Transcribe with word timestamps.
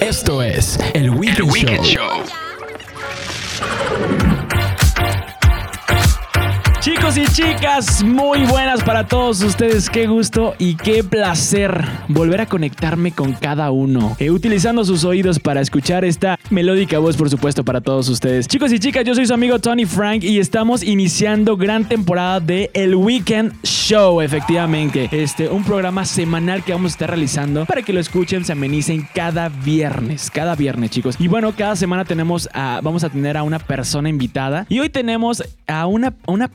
Esto 0.00 0.42
es 0.42 0.78
el 0.94 1.10
Weekend, 1.10 1.82
Show. 1.84 2.24
Chicos 7.10 7.28
y 7.28 7.42
chicas, 7.42 8.04
muy 8.04 8.44
buenas 8.44 8.84
para 8.84 9.04
todos 9.04 9.42
ustedes. 9.42 9.90
Qué 9.90 10.06
gusto 10.06 10.54
y 10.58 10.76
qué 10.76 11.02
placer 11.02 11.84
volver 12.06 12.40
a 12.40 12.46
conectarme 12.46 13.10
con 13.10 13.32
cada 13.32 13.72
uno, 13.72 14.16
eh, 14.20 14.30
utilizando 14.30 14.84
sus 14.84 15.04
oídos 15.04 15.40
para 15.40 15.60
escuchar 15.60 16.04
esta 16.04 16.38
melódica 16.50 17.00
voz, 17.00 17.16
por 17.16 17.28
supuesto, 17.28 17.64
para 17.64 17.80
todos 17.80 18.08
ustedes. 18.08 18.46
Chicos 18.46 18.72
y 18.72 18.78
chicas, 18.78 19.04
yo 19.04 19.16
soy 19.16 19.26
su 19.26 19.34
amigo 19.34 19.58
Tony 19.58 19.86
Frank 19.86 20.22
y 20.22 20.38
estamos 20.38 20.84
iniciando 20.84 21.56
gran 21.56 21.84
temporada 21.84 22.38
de 22.38 22.70
El 22.74 22.94
Weekend 22.94 23.60
Show, 23.64 24.20
efectivamente. 24.20 25.08
Este, 25.10 25.48
un 25.48 25.64
programa 25.64 26.04
semanal 26.04 26.62
que 26.62 26.72
vamos 26.72 26.92
a 26.92 26.94
estar 26.94 27.10
realizando 27.10 27.66
para 27.66 27.82
que 27.82 27.92
lo 27.92 27.98
escuchen, 27.98 28.44
se 28.44 28.52
amenicen 28.52 29.08
cada 29.12 29.48
viernes, 29.48 30.30
cada 30.30 30.54
viernes, 30.54 30.90
chicos. 30.90 31.16
Y 31.18 31.26
bueno, 31.26 31.52
cada 31.56 31.74
semana 31.74 32.04
tenemos 32.04 32.48
a, 32.52 32.80
vamos 32.84 33.02
a 33.02 33.10
tener 33.10 33.36
a 33.36 33.42
una 33.42 33.58
persona 33.58 34.08
invitada 34.08 34.64
y 34.68 34.78
hoy 34.78 34.90
tenemos 34.90 35.42
a 35.66 35.86
una, 35.86 36.14
una 36.26 36.46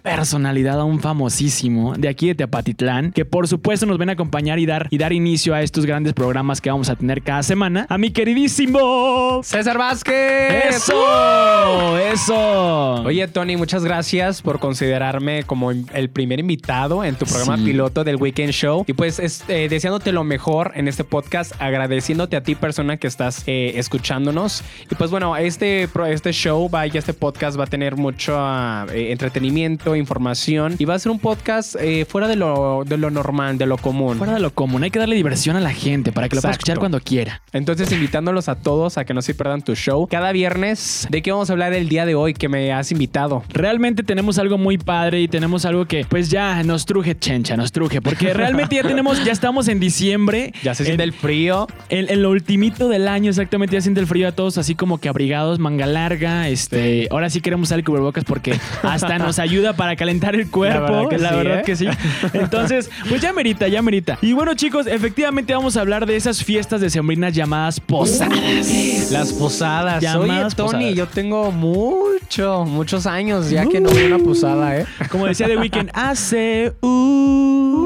personalidad, 0.46 0.80
a 0.80 0.84
un 0.84 1.00
famosísimo 1.00 1.96
de 1.98 2.08
aquí 2.08 2.28
de 2.28 2.36
Tepatitlán, 2.36 3.12
que 3.14 3.26
por 3.26 3.48
supuesto 3.48 3.88
nos 3.88 3.98
ven 3.98 4.10
a 4.10 4.12
acompañar 4.12 4.60
y 4.60 4.68
dar, 4.68 4.88
y 4.92 4.98
dar 5.00 5.12
inicio 5.12 5.56
a 5.56 5.64
estos 5.64 5.88
grandes 5.88 6.14
programas 6.14 6.62
que 6.62 6.70
vamos 6.70 6.88
a 6.90 6.96
tener 6.96 7.24
cada 7.24 7.42
semana. 7.42 7.88
A 7.90 7.98
mi 7.98 8.12
queridísimo 8.12 9.42
César 9.44 9.78
Vázquez. 9.80 10.76
¡Eso! 10.76 11.98
¡Eso! 11.98 12.94
Oye, 13.06 13.28
Tony, 13.28 13.58
muchas 13.58 13.84
gracias 13.84 14.44
por 14.44 14.60
considerarme 14.60 15.44
como 15.46 15.72
el 15.72 16.10
primer 16.12 16.40
invitado 16.40 17.04
en 17.04 17.16
tu 17.16 17.26
programa 17.26 17.58
Sí. 17.58 17.64
piloto 17.66 18.04
del 18.04 18.18
Weekend 18.18 18.52
Show. 18.54 18.84
Y 18.88 18.94
pues 18.94 19.18
es- 19.20 19.44
eh, 19.48 19.68
deseándote 19.68 20.12
lo 20.12 20.24
mejor 20.24 20.74
en 20.76 20.88
este 20.88 21.04
podcast, 21.04 21.54
agradeciéndote 21.60 22.36
a 22.36 22.44
ti, 22.44 22.54
persona 22.54 22.98
que 22.98 23.08
estás 23.08 23.44
eh, 23.48 23.74
escuchándonos. 23.78 24.64
Y 24.92 24.96
pues 24.96 25.10
bueno, 25.10 25.36
este, 25.38 25.90
este 26.10 26.32
show 26.34 26.70
va 26.70 26.86
y 26.86 26.92
este 26.94 27.14
podcast 27.14 27.58
va 27.60 27.64
a 27.64 27.68
tener 27.68 27.96
mucho 27.96 28.36
ah, 28.38 28.86
eh, 28.94 29.12
entretenimiento, 29.12 29.96
información. 29.96 30.35
Y 30.80 30.86
va 30.86 30.96
a 30.96 31.00
ser 31.00 31.12
un 31.12 31.20
podcast 31.20 31.76
eh, 31.80 32.06
fuera 32.06 32.28
de 32.28 32.36
lo, 32.36 32.84
de 32.86 32.98
lo 32.98 33.10
normal, 33.12 33.58
de 33.58 33.66
lo 33.66 33.78
común. 33.78 34.18
Fuera 34.18 34.34
de 34.34 34.40
lo 34.40 34.54
común, 34.54 34.84
hay 34.84 34.92
que 34.92 35.00
darle 35.00 35.16
diversión 35.16 35.56
a 35.56 35.60
la 35.60 35.72
gente 35.72 36.12
para 36.12 36.30
que 36.30 36.36
lo 36.36 36.42
pueda 36.42 36.54
escuchar 36.54 36.80
cuando 36.80 37.00
quiera. 37.00 37.42
Entonces, 37.54 37.92
invitándolos 37.92 38.50
a 38.50 38.56
todos 38.56 38.98
a 38.98 39.06
que 39.06 39.14
no 39.14 39.22
se 39.22 39.34
pierdan 39.34 39.62
tu 39.62 39.76
show. 39.76 40.08
Cada 40.08 40.32
viernes, 40.32 41.08
¿de 41.10 41.22
qué 41.22 41.32
vamos 41.32 41.50
a 41.50 41.54
hablar 41.54 41.74
el 41.74 41.90
día 41.90 42.06
de 42.06 42.16
hoy 42.16 42.34
que 42.34 42.50
me 42.50 42.74
has 42.74 42.92
invitado? 42.92 43.44
Realmente 43.50 44.04
tenemos 44.04 44.38
algo 44.40 44.58
muy 44.58 44.78
padre 44.78 45.22
y 45.22 45.28
tenemos 45.28 45.66
algo 45.66 45.86
que 45.86 46.06
pues 46.08 46.30
ya 46.30 46.64
nos 46.64 46.86
truje 46.86 47.18
chencha, 47.18 47.56
nos 47.56 47.72
truje, 47.72 48.02
porque 48.02 48.34
realmente 48.34 48.76
ya 48.76 48.84
tenemos, 48.88 49.24
ya 49.24 49.32
estamos 49.32 49.68
en 49.68 49.80
diciembre. 49.80 50.54
Ya 50.64 50.76
se 50.76 50.84
en, 50.84 50.88
siente 50.88 51.04
el 51.04 51.14
frío. 51.14 51.68
en, 51.90 52.10
en 52.10 52.22
lo 52.22 52.30
ultimito 52.32 52.88
del 52.90 53.08
año, 53.08 53.30
exactamente, 53.30 53.76
ya 53.76 53.82
siente 53.82 54.00
el 54.02 54.08
frío 54.08 54.28
a 54.28 54.32
todos 54.32 54.58
así 54.58 54.76
como 54.76 55.00
que 55.00 55.10
abrigados, 55.10 55.60
manga 55.60 55.86
larga, 55.86 56.50
este, 56.50 57.08
ahora 57.12 57.30
sí 57.30 57.42
queremos 57.42 57.72
el 57.72 57.84
cubrebocas 57.84 58.24
porque 58.24 58.60
hasta 58.84 59.18
nos 59.20 59.40
ayuda 59.40 59.74
para 59.74 59.96
calentar 59.96 60.15
el 60.36 60.50
cuerpo, 60.50 61.10
la 61.12 61.18
La 61.18 61.32
verdad 61.32 61.38
verdad 61.38 61.58
que 61.60 61.72
que 61.72 61.76
sí, 61.76 61.86
sí, 61.86 61.92
¿eh? 62.28 62.30
Entonces, 62.34 62.90
pues 63.10 63.22
ya 63.22 63.34
merita, 63.34 63.68
ya 63.68 63.82
merita. 63.82 64.18
Y 64.22 64.34
bueno, 64.34 64.54
chicos, 64.56 64.88
efectivamente 64.88 65.54
vamos 65.54 65.78
a 65.78 65.82
hablar 65.82 66.06
de 66.06 66.16
esas 66.16 66.44
fiestas 66.44 66.82
decembrinas 66.82 67.34
llamadas 67.34 67.80
posadas. 67.80 69.12
Las 69.12 69.34
posadas. 69.34 70.02
Llamadas 70.02 70.54
Oye, 70.54 70.56
Tony, 70.56 70.72
posadas. 70.72 70.96
yo 70.96 71.08
tengo 71.08 71.52
mucho, 71.52 72.66
muchos 72.66 73.06
años 73.06 73.50
ya 73.50 73.66
que 73.66 73.80
no 73.80 73.90
a 73.90 73.94
una 73.94 74.20
posada, 74.20 74.78
¿eh? 74.78 74.86
Como 75.10 75.28
decía 75.28 75.48
The 75.48 75.58
Weeknd, 75.58 75.90
hace 75.94 76.74
uh. 76.82 77.85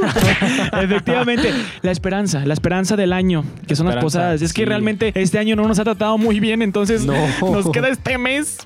Efectivamente, 0.82 1.52
la 1.82 1.90
esperanza, 1.90 2.44
la 2.44 2.54
esperanza 2.54 2.96
del 2.96 3.12
año, 3.12 3.44
que 3.66 3.76
son 3.76 3.86
las 3.86 3.96
posadas. 3.96 4.42
Es 4.42 4.52
que 4.52 4.64
realmente 4.64 5.12
este 5.14 5.38
año 5.38 5.56
no 5.56 5.66
nos 5.66 5.78
ha 5.78 5.84
tratado 5.84 6.18
muy 6.18 6.40
bien, 6.40 6.62
entonces 6.62 7.04
No. 7.04 7.14
nos 7.40 7.70
queda 7.70 7.88
este 7.88 8.18
mes 8.18 8.58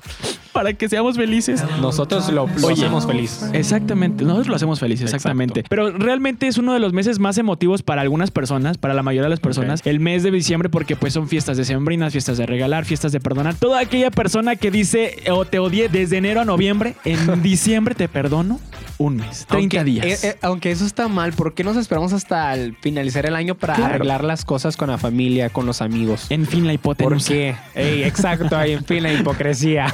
para 0.51 0.73
que 0.73 0.87
seamos 0.87 1.17
felices. 1.17 1.63
Nosotros 1.81 2.29
lo, 2.31 2.47
lo 2.47 2.67
Oye. 2.67 2.81
hacemos 2.83 3.05
feliz. 3.05 3.41
Exactamente, 3.53 4.23
nosotros 4.23 4.47
lo 4.47 4.55
hacemos 4.55 4.79
feliz, 4.79 5.01
exactamente. 5.01 5.63
Pero 5.67 5.91
realmente 5.91 6.47
es 6.47 6.57
uno 6.57 6.73
de 6.73 6.79
los 6.79 6.93
meses 6.93 7.19
más 7.19 7.37
emotivos 7.37 7.83
para 7.83 8.01
algunas 8.01 8.31
personas, 8.31 8.77
para 8.77 8.93
la 8.93 9.03
mayoría 9.03 9.23
de 9.23 9.29
las 9.29 9.41
personas, 9.41 9.81
el 9.85 9.99
mes 9.99 10.23
de 10.23 10.31
diciembre, 10.31 10.69
porque 10.69 10.95
pues 10.95 11.13
son 11.13 11.27
fiestas 11.27 11.57
decembrinas, 11.57 12.13
fiestas 12.13 12.37
de 12.37 12.45
regalar, 12.45 12.85
fiestas 12.85 13.11
de 13.11 13.19
perdonar. 13.19 13.55
Toda 13.55 13.81
aquella 13.81 14.11
persona 14.11 14.55
que 14.55 14.71
dice 14.71 15.17
o 15.29 15.43
te 15.45 15.59
odié 15.59 15.89
desde 15.89 16.17
enero 16.17 16.41
a 16.41 16.45
noviembre, 16.45 16.95
en 17.03 17.41
diciembre 17.43 17.93
te 17.95 18.07
perdono 18.07 18.59
un 18.97 19.17
mes, 19.17 19.45
30 19.47 19.55
aunque, 19.79 19.83
días. 19.83 20.23
eh, 20.23 20.29
eh, 20.29 20.37
aunque 20.41 20.71
eso 20.71 20.85
está 20.85 21.07
mal, 21.07 21.33
¿por 21.33 21.53
qué 21.53 21.63
nos 21.63 21.75
esperamos 21.77 22.13
hasta 22.13 22.53
el 22.53 22.75
finalizar 22.77 23.25
el 23.25 23.35
año 23.35 23.55
para 23.55 23.75
Claro. 23.75 23.95
arreglar 23.95 24.23
las 24.23 24.45
cosas 24.45 24.77
con 24.77 24.89
la 24.89 24.97
familia, 24.97 25.49
con 25.49 25.65
los 25.65 25.81
amigos? 25.81 26.27
en 26.29 26.45
fin, 26.45 26.61
la 26.65 26.73
¿Por 26.77 26.93
hipotenusa. 26.95 27.27
qué? 27.29 27.55
Ey, 27.75 28.03
exacto, 28.03 28.55
ahí 28.57 28.71
en 28.73 28.85
fin 28.85 29.03
la 29.03 29.11
hipocresía. 29.13 29.87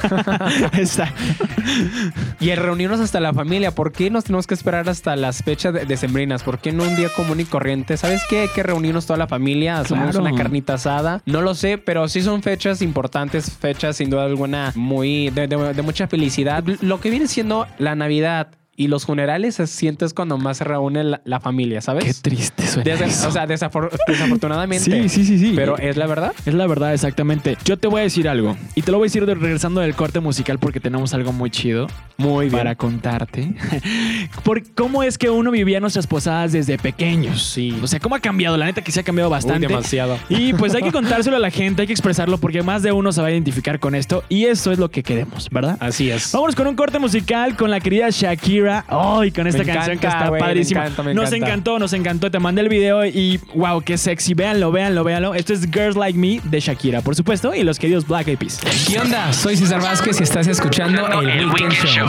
Y 2.40 2.50
el 2.50 2.56
reunirnos 2.58 3.00
hasta 3.00 3.20
la 3.20 3.32
familia, 3.32 3.72
¿por 3.74 3.92
qué 3.92 4.10
nos 4.10 4.24
tenemos 4.24 4.46
que 4.46 4.54
esperar 4.54 4.88
hasta 4.88 5.14
las 5.16 5.42
fechas 5.42 5.72
de- 5.72 5.84
decembrinas? 5.84 6.42
¿Por 6.42 6.58
qué 6.58 6.72
no 6.72 6.82
un 6.82 6.96
día 6.96 7.08
común 7.14 7.40
y 7.40 7.44
corriente? 7.44 7.96
¿Sabes 7.96 8.22
qué? 8.28 8.40
Hay 8.42 8.48
que 8.48 8.62
reunirnos 8.62 9.06
toda 9.06 9.16
la 9.18 9.26
familia, 9.28 9.78
hacemos 9.78 10.10
Claro. 10.10 10.20
una 10.26 10.34
carnita 10.36 10.74
asada. 10.74 11.22
No 11.26 11.40
lo 11.40 11.54
sé, 11.54 11.78
pero 11.78 12.08
sí 12.08 12.20
son 12.22 12.42
fechas 12.42 12.82
importantes, 12.82 13.50
fechas 13.60 13.96
sin 13.96 14.10
duda 14.10 14.24
alguna 14.24 14.72
muy 14.74 15.30
de, 15.30 15.46
de- 15.46 15.74
de 15.74 15.82
mucha 15.82 16.08
felicidad. 16.08 16.64
Lo 16.80 17.00
que 17.00 17.10
viene 17.10 17.28
siendo 17.28 17.66
la 17.78 17.94
Navidad 17.94 18.48
y 18.82 18.88
los 18.88 19.06
funerales 19.06 19.54
se 19.56 19.66
sientes 19.66 20.12
cuando 20.14 20.38
más 20.38 20.56
se 20.58 20.64
reúne 20.64 21.04
la, 21.04 21.20
la 21.24 21.40
familia, 21.40 21.80
¿sabes? 21.80 22.04
Qué 22.04 22.14
triste 22.30 22.66
suena 22.66 22.94
eso. 22.94 23.28
o 23.28 23.30
sea, 23.30 23.46
desafor- 23.46 23.90
desafortunadamente. 24.06 24.84
Sí, 24.84 25.08
sí, 25.08 25.24
sí, 25.24 25.38
sí. 25.38 25.52
Pero 25.54 25.78
es 25.78 25.96
la 25.96 26.06
verdad. 26.06 26.32
Es 26.46 26.54
la 26.54 26.66
verdad, 26.66 26.92
exactamente. 26.94 27.56
Yo 27.64 27.76
te 27.76 27.88
voy 27.88 28.00
a 28.00 28.04
decir 28.04 28.28
algo. 28.28 28.56
Y 28.74 28.82
te 28.82 28.90
lo 28.90 28.98
voy 28.98 29.06
a 29.06 29.08
decir 29.08 29.26
de- 29.26 29.34
regresando 29.34 29.80
del 29.80 29.94
corte 29.94 30.20
musical 30.20 30.58
porque 30.58 30.80
tenemos 30.80 31.14
algo 31.14 31.32
muy 31.32 31.50
chido. 31.50 31.86
Muy 32.22 32.46
bien. 32.46 32.58
Para 32.58 32.74
contarte. 32.74 33.54
Por 34.44 34.62
cómo 34.74 35.02
es 35.02 35.18
que 35.18 35.30
uno 35.30 35.50
vivía 35.50 35.80
nuestras 35.80 36.06
posadas 36.06 36.52
desde 36.52 36.78
pequeños. 36.78 37.42
Sí. 37.42 37.76
O 37.82 37.86
sea, 37.86 38.00
cómo 38.00 38.14
ha 38.14 38.20
cambiado. 38.20 38.56
La 38.56 38.66
neta 38.66 38.82
que 38.82 38.92
se 38.92 39.00
ha 39.00 39.02
cambiado 39.02 39.30
bastante. 39.30 39.66
Uy, 39.66 39.72
demasiado. 39.72 40.18
Y 40.28 40.52
pues 40.54 40.74
hay 40.74 40.82
que 40.82 40.92
contárselo 40.92 41.36
a 41.36 41.40
la 41.40 41.50
gente, 41.50 41.82
hay 41.82 41.86
que 41.86 41.92
expresarlo 41.92 42.38
porque 42.38 42.62
más 42.62 42.82
de 42.82 42.92
uno 42.92 43.12
se 43.12 43.20
va 43.20 43.28
a 43.28 43.30
identificar 43.30 43.78
con 43.80 43.94
esto. 43.94 44.24
Y 44.28 44.46
eso 44.46 44.72
es 44.72 44.78
lo 44.78 44.90
que 44.90 45.02
queremos, 45.02 45.48
¿verdad? 45.50 45.76
Así 45.80 46.10
es. 46.10 46.32
Vámonos 46.32 46.54
con 46.54 46.66
un 46.66 46.74
corte 46.74 46.98
musical 46.98 47.56
con 47.56 47.70
la 47.70 47.80
querida 47.80 48.08
Shakira. 48.10 48.84
Ay, 48.88 49.30
con 49.30 49.46
esta 49.46 49.64
Me 49.64 49.72
canción 49.72 49.98
que 49.98 50.06
está 50.06 50.30
me 50.30 50.38
padrísima. 50.38 50.82
encanta, 50.82 51.02
me 51.02 51.14
nos 51.14 51.28
encanta. 51.32 51.46
encantó, 51.46 51.78
nos 51.78 51.92
encantó. 51.92 52.30
Te 52.30 52.38
mandé 52.38 52.62
el 52.62 52.68
video 52.68 53.04
y 53.04 53.40
wow, 53.54 53.82
qué 53.82 53.98
sexy. 53.98 54.34
Véanlo, 54.34 54.72
véanlo, 54.72 55.04
véanlo. 55.04 55.34
Esto 55.34 55.52
es 55.52 55.62
Girls 55.70 55.96
Like 55.96 56.18
Me 56.18 56.40
de 56.44 56.60
Shakira, 56.60 57.00
por 57.00 57.14
supuesto, 57.14 57.54
y 57.54 57.62
los 57.62 57.78
queridos 57.78 58.06
Black 58.06 58.28
Eyed 58.28 58.38
Peas. 58.38 58.60
¿Qué 58.88 58.98
onda? 58.98 59.32
Soy 59.32 59.56
César 59.56 59.80
Vázquez 59.82 60.20
y 60.20 60.22
estás 60.22 60.46
escuchando 60.46 61.06
el, 61.20 61.46
Weekend, 61.46 61.72
Show. 61.72 62.08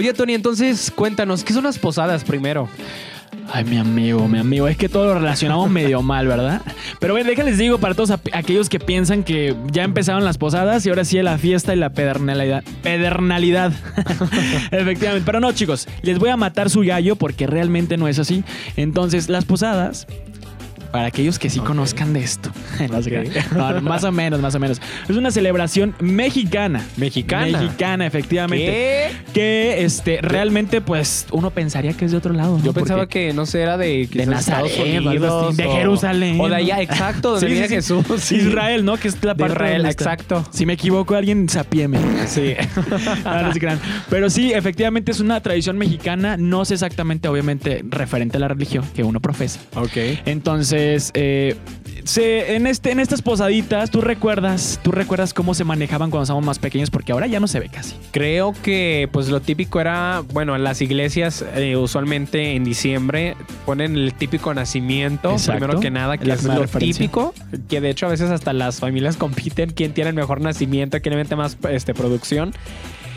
Oye, 0.00 0.14
Tony, 0.14 0.32
entonces 0.32 0.90
cuéntanos, 0.90 1.44
¿qué 1.44 1.52
son 1.52 1.64
las 1.64 1.78
posadas 1.78 2.24
primero? 2.24 2.70
Ay, 3.52 3.64
mi 3.64 3.76
amigo, 3.76 4.26
mi 4.28 4.38
amigo, 4.38 4.66
es 4.66 4.78
que 4.78 4.88
todo 4.88 5.04
lo 5.04 5.14
relacionamos 5.16 5.68
medio 5.70 6.00
mal, 6.00 6.26
¿verdad? 6.26 6.62
Pero 7.00 7.12
bueno, 7.12 7.28
déjales 7.28 7.58
digo 7.58 7.76
para 7.76 7.94
todos 7.94 8.10
aquellos 8.32 8.70
que 8.70 8.80
piensan 8.80 9.24
que 9.24 9.54
ya 9.70 9.82
empezaron 9.82 10.24
las 10.24 10.38
posadas 10.38 10.86
y 10.86 10.88
ahora 10.88 11.04
sí 11.04 11.20
la 11.20 11.36
fiesta 11.36 11.74
y 11.74 11.76
la 11.76 11.90
pedernalidad. 11.90 12.64
Pedernalidad. 12.82 13.74
Efectivamente. 14.70 15.26
Pero 15.26 15.38
no, 15.38 15.52
chicos, 15.52 15.86
les 16.00 16.18
voy 16.18 16.30
a 16.30 16.38
matar 16.38 16.70
su 16.70 16.80
gallo 16.80 17.16
porque 17.16 17.46
realmente 17.46 17.98
no 17.98 18.08
es 18.08 18.18
así. 18.18 18.42
Entonces, 18.76 19.28
las 19.28 19.44
posadas. 19.44 20.06
Para 20.90 21.06
aquellos 21.06 21.38
que 21.38 21.48
sí 21.50 21.60
conozcan 21.60 22.12
de 22.12 22.20
esto. 22.20 22.50
No, 23.54 23.80
más 23.80 24.04
o 24.04 24.12
menos, 24.12 24.40
más 24.40 24.54
o 24.54 24.60
menos. 24.60 24.80
Es 25.08 25.16
una 25.16 25.30
celebración 25.30 25.94
mexicana. 26.00 26.84
Mexicana. 26.96 27.60
Mexicana, 27.60 28.06
efectivamente. 28.06 28.66
¿Qué? 28.66 29.10
Que 29.32 29.84
este, 29.84 30.18
realmente, 30.22 30.80
pues, 30.80 31.26
uno 31.30 31.50
pensaría 31.50 31.92
que 31.92 32.04
es 32.06 32.10
de 32.10 32.16
otro 32.16 32.32
lado. 32.32 32.58
¿no? 32.58 32.64
Yo 32.64 32.72
pensaba 32.72 33.02
Porque- 33.02 33.28
que 33.28 33.32
no 33.32 33.46
sé, 33.46 33.60
era 33.62 33.76
de, 33.76 34.08
de 34.10 34.26
Nazaret, 34.26 34.72
Unidos, 34.80 35.56
de 35.56 35.66
o- 35.66 35.72
Jerusalén. 35.74 36.40
O 36.40 36.48
de 36.48 36.56
allá, 36.56 36.80
exacto, 36.80 37.32
donde 37.32 37.46
Sí, 37.46 37.52
viene 37.52 37.68
sí, 37.68 37.74
sí. 37.74 37.76
Jesús. 37.76 38.20
sí. 38.22 38.36
Israel, 38.36 38.84
¿no? 38.84 38.96
Que 38.96 39.08
es 39.08 39.22
la 39.22 39.34
De 39.34 39.38
parte 39.40 39.54
Israel, 39.54 39.86
exacto. 39.86 40.44
Si 40.50 40.66
me 40.66 40.72
equivoco, 40.74 41.14
alguien 41.14 41.48
sapieme. 41.48 41.98
Sí. 42.26 42.54
Ah, 43.24 43.42
no 43.44 43.52
se 43.52 43.60
crean. 43.60 43.78
Pero 44.08 44.30
sí, 44.30 44.52
efectivamente 44.52 45.12
es 45.12 45.20
una 45.20 45.40
tradición 45.40 45.76
mexicana. 45.78 46.36
No 46.36 46.64
sé 46.64 46.74
exactamente, 46.74 47.28
obviamente, 47.28 47.84
referente 47.88 48.36
a 48.38 48.40
la 48.40 48.48
religión 48.48 48.84
que 48.94 49.02
uno 49.04 49.20
profesa. 49.20 49.60
ok. 49.74 49.96
Entonces, 50.26 50.79
eh, 51.14 51.56
se- 52.04 52.56
en, 52.56 52.66
este, 52.66 52.90
en 52.92 53.00
estas 53.00 53.22
posaditas, 53.22 53.90
¿tú 53.90 54.00
recuerdas, 54.00 54.80
tú 54.82 54.90
recuerdas 54.92 55.34
cómo 55.34 55.54
se 55.54 55.64
manejaban 55.64 56.10
cuando 56.10 56.22
estábamos 56.24 56.46
más 56.46 56.58
pequeños? 56.58 56.90
Porque 56.90 57.12
ahora 57.12 57.26
ya 57.26 57.40
no 57.40 57.46
se 57.46 57.60
ve 57.60 57.68
casi. 57.68 57.94
Creo 58.10 58.54
que 58.62 59.08
pues 59.12 59.28
lo 59.28 59.40
típico 59.40 59.80
era, 59.80 60.22
bueno, 60.32 60.56
en 60.56 60.64
las 60.64 60.80
iglesias 60.80 61.44
eh, 61.54 61.76
usualmente 61.76 62.54
en 62.56 62.64
diciembre 62.64 63.36
ponen 63.66 63.96
el 63.96 64.14
típico 64.14 64.52
nacimiento, 64.54 65.32
Exacto. 65.32 65.58
primero 65.60 65.80
que 65.80 65.90
nada, 65.90 66.16
que 66.18 66.24
la 66.26 66.34
es 66.34 66.42
lo 66.44 66.58
referencia. 66.62 67.00
típico, 67.02 67.34
que 67.68 67.80
de 67.80 67.90
hecho 67.90 68.06
a 68.06 68.10
veces 68.10 68.30
hasta 68.30 68.52
las 68.52 68.80
familias 68.80 69.16
compiten 69.18 69.70
quién 69.70 69.92
tiene 69.92 70.10
el 70.10 70.16
mejor 70.16 70.40
nacimiento, 70.40 71.00
quién 71.00 71.14
le 71.16 71.22
mete 71.22 71.36
más 71.36 71.56
este, 71.70 71.94
producción. 71.94 72.54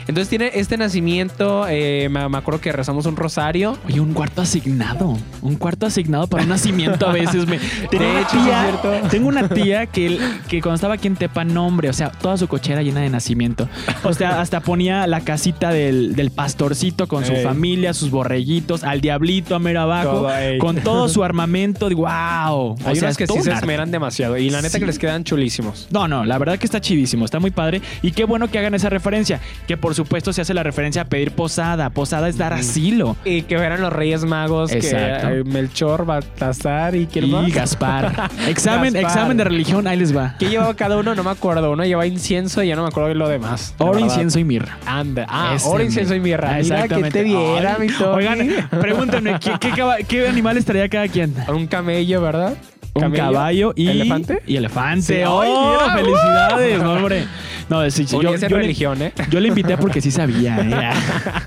Entonces 0.06 0.28
tiene 0.28 0.50
este 0.54 0.76
nacimiento, 0.76 1.66
eh, 1.68 2.08
me, 2.10 2.28
me 2.28 2.38
acuerdo 2.38 2.60
que 2.60 2.72
rezamos 2.72 3.06
un 3.06 3.16
rosario. 3.16 3.78
Oye, 3.86 4.00
un 4.00 4.12
cuarto 4.12 4.42
asignado. 4.42 5.16
Un 5.42 5.56
cuarto 5.56 5.86
asignado 5.86 6.26
para 6.26 6.42
un 6.42 6.48
nacimiento 6.50 7.06
a 7.08 7.12
veces. 7.12 7.46
Me... 7.46 7.58
Tengo, 7.90 8.04
una 8.10 8.20
hecho, 8.20 8.30
sí 8.30 8.36
es 8.38 8.44
tía, 8.44 8.62
cierto. 8.62 9.08
tengo 9.08 9.28
una 9.28 9.48
tía 9.48 9.86
que, 9.86 10.18
que 10.48 10.60
cuando 10.60 10.74
estaba 10.76 10.94
aquí 10.94 11.06
en 11.06 11.16
Tepa, 11.16 11.44
no, 11.44 11.66
hombre, 11.66 11.88
o 11.88 11.92
sea, 11.92 12.10
toda 12.10 12.36
su 12.36 12.48
cochera 12.48 12.82
llena 12.82 13.00
de 13.00 13.10
nacimiento. 13.10 13.68
O 14.02 14.12
sea, 14.12 14.40
hasta 14.40 14.60
ponía 14.60 15.06
la 15.06 15.20
casita 15.20 15.70
del, 15.70 16.14
del 16.14 16.30
pastorcito 16.30 17.06
con 17.08 17.24
su 17.24 17.32
Ey. 17.32 17.42
familia, 17.44 17.94
sus 17.94 18.10
borreguitos, 18.10 18.84
al 18.84 19.00
diablito 19.00 19.54
a 19.54 19.58
mero 19.58 19.80
abajo, 19.80 20.10
Todo, 20.22 20.30
con 20.58 20.76
todo 20.76 21.08
su 21.08 21.22
armamento. 21.24 21.88
¡Wow! 21.88 22.76
Hay 22.84 22.98
unas 22.98 23.16
que 23.16 23.26
sí 23.26 23.40
se 23.42 23.52
esmeran 23.52 23.90
demasiado 23.90 24.36
y 24.36 24.50
la 24.50 24.58
neta 24.60 24.74
Sí. 24.74 24.80
que 24.80 24.86
les 24.86 24.98
quedan 24.98 25.22
chulísimos. 25.24 25.86
No, 25.92 26.08
no, 26.08 26.24
la 26.24 26.36
verdad 26.38 26.58
que 26.58 26.66
está 26.66 26.80
chidísimo, 26.80 27.24
está 27.24 27.38
muy 27.38 27.52
padre. 27.52 27.80
Y 28.02 28.10
qué 28.10 28.24
bueno 28.24 28.50
que 28.50 28.58
hagan 28.58 28.74
esa 28.74 28.90
referencia. 28.90 29.40
Que 29.68 29.76
por 29.76 29.93
supuesto 29.94 30.32
se 30.32 30.40
hace 30.42 30.54
la 30.54 30.62
referencia 30.62 31.02
a 31.02 31.04
pedir 31.06 31.32
posada. 31.32 31.90
Posada 31.90 32.28
es 32.28 32.36
dar 32.38 32.52
asilo. 32.52 33.16
Y 33.24 33.42
que 33.42 33.54
eran 33.54 33.80
los 33.80 33.92
Reyes 33.92 34.24
Magos, 34.24 34.72
Exacto. 34.72 35.28
que 35.28 35.38
eh, 35.40 35.44
Melchor, 35.44 36.04
Baltasar 36.06 36.94
y 36.94 37.06
quién 37.06 37.26
Y. 37.26 37.50
Gaspar. 37.54 38.30
Examen, 38.48 38.92
Gaspar. 38.92 39.10
examen 39.10 39.36
de 39.36 39.44
religión, 39.44 39.86
ahí 39.86 39.98
les 39.98 40.16
va. 40.16 40.34
¿Qué 40.38 40.48
llevaba 40.48 40.74
cada 40.74 40.96
uno? 40.96 41.14
No 41.14 41.22
me 41.24 41.30
acuerdo. 41.30 41.70
Uno 41.72 41.84
llevaba 41.84 42.06
incienso 42.06 42.62
y 42.62 42.68
ya 42.68 42.76
no 42.76 42.82
me 42.82 42.88
acuerdo 42.88 43.08
de 43.08 43.14
lo 43.14 43.28
demás. 43.28 43.74
Oro, 43.78 43.98
incienso 43.98 44.38
y 44.38 44.44
mirra. 44.44 44.78
Anda. 44.86 45.26
Ah, 45.28 45.56
oro, 45.64 45.82
incienso 45.84 46.14
y 46.14 46.20
mirra. 46.20 46.48
Mira, 46.48 46.56
que 46.58 46.60
exactamente. 46.74 47.10
te 47.18 47.24
viera, 47.24 47.76
Ay, 47.78 47.86
mi 47.88 47.92
Tony. 47.94 48.16
Oigan, 48.16 48.68
pregúntenme, 48.70 49.38
¿qué, 49.40 49.52
qué, 49.60 49.72
qué 50.06 50.28
animales 50.28 50.64
traía 50.64 50.88
cada 50.88 51.08
quien? 51.08 51.34
Un 51.48 51.66
camello, 51.66 52.20
¿verdad? 52.20 52.54
Un 52.94 53.02
Camello. 53.02 53.24
caballo 53.24 53.72
y... 53.74 53.88
¿Elefante? 53.88 54.42
Y 54.46 54.56
elefante. 54.56 55.02
Sí. 55.18 55.22
¡Oh, 55.26 55.40
Ay, 55.40 55.50
mira. 55.50 55.94
felicidades! 55.96 56.82
Hombre. 56.82 57.24
No, 57.68 57.90
sí, 57.90 58.06
sí, 58.06 58.16
en 58.16 58.22
le- 58.22 58.48
religión, 58.48 59.00
¿eh? 59.02 59.12
Yo 59.30 59.40
le 59.40 59.48
invité 59.48 59.76
porque 59.78 60.00
sí 60.00 60.10
sabía. 60.10 60.58
¿eh? 60.60 60.90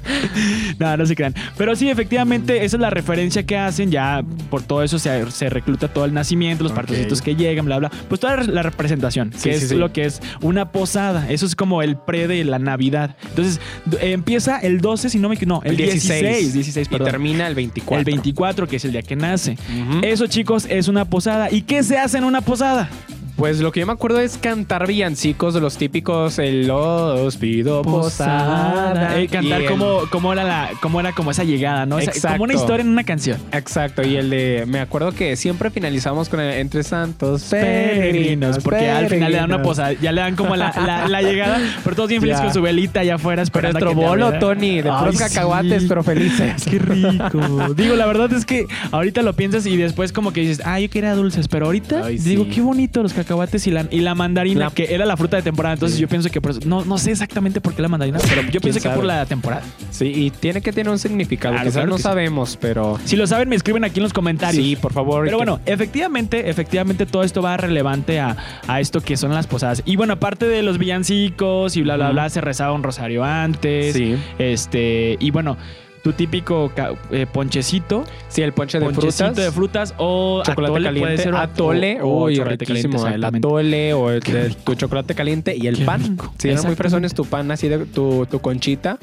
no, 0.79 0.97
no 0.97 1.05
se 1.05 1.15
crean. 1.15 1.33
Pero 1.57 1.75
sí, 1.75 1.89
efectivamente, 1.89 2.65
esa 2.65 2.77
es 2.77 2.81
la 2.81 2.89
referencia 2.89 3.43
que 3.43 3.57
hacen. 3.57 3.91
Ya 3.91 4.23
por 4.49 4.61
todo 4.63 4.83
eso 4.83 4.99
se, 4.99 5.29
se 5.31 5.49
recluta 5.49 5.87
todo 5.87 6.05
el 6.05 6.13
nacimiento, 6.13 6.63
los 6.63 6.71
Ok. 6.71 6.77
partecitos 6.77 7.21
que 7.21 7.35
llegan, 7.35 7.65
bla, 7.65 7.77
bla. 7.79 7.91
Pues 8.09 8.19
toda 8.19 8.37
la 8.43 8.63
representación, 8.63 9.29
que 9.31 9.37
sí, 9.39 9.49
es 9.49 9.69
sí. 9.69 9.75
lo 9.75 9.91
que 9.93 10.05
es 10.05 10.21
una 10.41 10.71
posada. 10.71 11.29
Eso 11.29 11.45
es 11.45 11.55
como 11.55 11.81
el 11.81 11.97
pre 11.97 12.27
de 12.27 12.43
la 12.43 12.59
Navidad. 12.59 13.15
Entonces, 13.29 13.59
eh, 14.01 14.11
empieza 14.11 14.57
el 14.59 14.81
12, 14.81 15.09
si 15.09 15.19
no 15.19 15.29
me 15.29 15.35
equivoco. 15.35 15.47
No, 15.47 15.61
el 15.63 15.77
16. 15.77 16.53
16, 16.53 16.87
y 16.87 16.89
perdón. 16.89 17.07
termina 17.11 17.47
el 17.47 17.55
24. 17.55 17.99
El 17.99 18.05
24, 18.05 18.67
que 18.67 18.75
es 18.77 18.85
el 18.85 18.91
día 18.91 19.01
que 19.01 19.15
nace. 19.15 19.57
Eso, 20.01 20.27
chicos, 20.27 20.65
es 20.69 20.87
una 20.87 21.05
posada. 21.05 21.51
¿Y 21.51 21.61
qué 21.61 21.83
se 21.83 21.97
hace 21.97 22.17
en 22.17 22.23
una 22.25 22.41
posada? 22.41 22.89
Pues 23.37 23.59
lo 23.59 23.71
que 23.71 23.79
yo 23.81 23.85
me 23.85 23.93
acuerdo 23.93 24.19
es 24.19 24.37
cantar 24.39 24.87
villancicos 24.87 25.53
de 25.53 25.61
los 25.61 25.77
típicos, 25.77 26.39
el 26.39 26.65
los 26.67 27.37
pido 27.37 27.83
posada. 27.83 29.19
Eh, 29.19 29.27
cantar 29.27 29.61
Y 29.61 29.65
el- 29.65 29.69
como, 29.69 30.01
como, 30.09 30.33
era 30.33 30.43
la, 30.43 30.69
como 30.81 30.99
era 30.99 31.11
como 31.13 31.29
esa 31.31 31.43
llegada, 31.43 31.85
¿no? 31.85 31.99
Esa- 31.99 32.29
como 32.31 32.43
una 32.45 32.53
Exacto. 32.53 32.63
historia 32.73 32.81
en 32.83 32.89
una 32.89 33.03
canción. 33.03 33.37
Exacto, 33.51 34.01
y 34.01 34.15
el 34.15 34.31
de, 34.31 34.65
me 34.67 34.79
acuerdo 34.79 35.11
que 35.11 35.35
siempre 35.35 35.69
finalizamos 35.69 36.29
con 36.29 36.39
el 36.39 36.51
entre 36.53 36.81
santos 36.83 37.43
peregrinos, 37.43 38.57
porque 38.63 38.89
al 38.89 39.07
final 39.07 39.31
le 39.31 39.37
dan 39.37 39.53
una 39.53 39.61
posada, 39.61 39.93
ya 39.93 40.11
le 40.11 40.21
dan 40.21 40.35
como 40.35 40.55
la, 40.55 40.73
la- 40.75 41.07
la 41.07 41.21
llegada, 41.21 41.59
pero 41.83 41.95
todos 41.95 42.09
bien 42.09 42.21
felices 42.21 42.41
con 42.41 42.53
su 42.53 42.61
velita 42.63 43.01
allá 43.01 43.15
afuera 43.15 43.43
Pero 43.51 43.67
esperando 43.69 43.79
te 43.87 43.93
bolo. 44.07 44.33
Tony, 44.39 44.81
de 44.81 44.89
Ay, 44.89 44.97
puros 44.99 45.17
cacahuates, 45.19 45.83
sí. 45.83 45.87
pero 45.87 46.03
felices. 46.03 46.63
Qué 46.69 46.79
rico. 46.79 47.73
Digo, 47.77 47.95
la 47.95 48.07
verdad 48.07 48.33
es 48.33 48.45
que 48.45 48.65
ahorita 48.91 49.21
lo 49.21 49.33
piensas 49.33 49.65
y 49.67 49.77
después 49.77 50.11
como 50.11 50.33
que 50.33 50.41
dices, 50.41 50.61
ah, 50.65 50.79
yo 50.79 50.89
quería 50.89 51.13
dulces, 51.15 51.47
pero 51.47 51.67
ahorita 51.67 52.03
Ay, 52.05 52.17
digo, 52.17 52.43
sí. 52.45 52.49
qué 52.55 52.61
bonito 52.61 53.03
los 53.03 53.13
cacahuates 53.13 53.26
y 53.65 53.71
la, 53.71 53.85
y 53.91 53.99
la 53.99 54.15
mandarina, 54.15 54.65
La- 54.65 54.71
que 54.71 54.93
era 54.93 55.05
la 55.05 55.17
fruta 55.17 55.37
de 55.37 55.43
temporada. 55.43 55.73
Entonces 55.73 55.97
yo 55.99 56.07
pienso 56.07 56.29
que 56.29 56.41
por 56.41 56.51
eso, 56.51 56.59
no, 56.65 56.85
no 56.85 56.97
sé 56.97 57.11
exactamente 57.11 57.61
por 57.61 57.73
qué 57.73 57.81
la 57.81 57.87
mandarina, 57.87 58.19
pero 58.27 58.41
yo 58.43 58.59
pienso 58.61 58.79
que 58.79 58.83
sabe? 58.83 58.95
por 58.95 59.05
la 59.05 59.25
temporada. 59.25 59.63
Sí, 59.91 60.05
y 60.15 60.31
tiene 60.31 60.61
que 60.61 60.71
tener 60.71 60.91
un 60.91 60.99
significado. 60.99 61.53
Claro, 61.53 61.65
Quizás 61.65 61.73
claro 61.77 61.89
no 61.89 61.95
que 61.95 62.01
sí. 62.01 62.03
sabemos, 62.03 62.57
pero 62.59 62.99
Si 63.05 63.15
lo 63.15 63.27
saben, 63.27 63.49
me 63.49 63.55
escriben 63.55 63.83
aquí 63.83 63.99
en 63.99 64.03
los 64.03 64.13
comentarios. 64.13 64.63
sí, 64.63 64.75
por 64.75 64.93
favor. 64.93 65.25
Pero 65.25 65.37
que- 65.37 65.45
bueno, 65.45 65.59
efectivamente, 65.65 66.49
efectivamente 66.49 67.05
todo 67.05 67.23
esto 67.23 67.41
va 67.41 67.57
relevante 67.57 68.19
a, 68.19 68.35
a 68.67 68.79
esto 68.79 69.01
que 69.01 69.17
son 69.17 69.33
las 69.33 69.47
posadas. 69.47 69.81
Y 69.85 69.95
bueno, 69.95 70.13
aparte 70.13 70.47
de 70.47 70.63
los 70.63 70.77
villancicos 70.77 71.75
y 71.77 71.81
bla, 71.81 71.95
bla, 71.95 72.11
bla, 72.11 72.29
se 72.29 72.41
rezaba 72.41 72.73
un 72.73 72.83
rosario 72.83 73.23
antes. 73.23 73.93
Sí. 73.95 74.15
Este, 74.39 75.17
y 75.19 75.31
bueno, 75.31 75.57
tu 76.03 76.13
típico 76.13 76.71
eh, 77.11 77.25
ponchecito, 77.31 78.03
Sí, 78.29 78.41
el 78.41 78.53
ponche 78.53 78.79
de 78.79 78.85
ponchecito 78.85 79.25
frutas. 79.27 79.35
de 79.45 79.51
frutas 79.51 79.93
o 79.97 80.41
chocolate 80.45 80.71
atole 80.73 80.83
caliente, 80.85 81.07
puede 81.07 81.17
ser 81.23 81.33
o- 81.33 81.37
atole, 81.37 82.01
o- 82.01 82.23
uy, 82.25 82.35
chocolate 82.35 82.65
caliente, 82.65 82.87
riquísimo, 82.87 83.07
el 83.07 83.13
exactamente. 83.15 83.47
atole 83.47 83.93
o 83.93 84.09
el, 84.11 84.21
el- 84.35 84.55
tu 84.57 84.75
chocolate 84.75 85.15
caliente 85.15 85.55
y 85.57 85.67
el 85.67 85.77
Qué 85.77 85.85
pan. 85.85 86.03
rico. 86.03 86.33
Si 86.37 86.49
eran 86.49 86.65
muy 86.65 86.75
fresones 86.75 87.13
tu 87.13 87.25
pan 87.25 87.49
así 87.51 87.67
de 87.67 87.79
tu, 87.85 88.25
tu 88.29 88.39
conchita. 88.39 88.97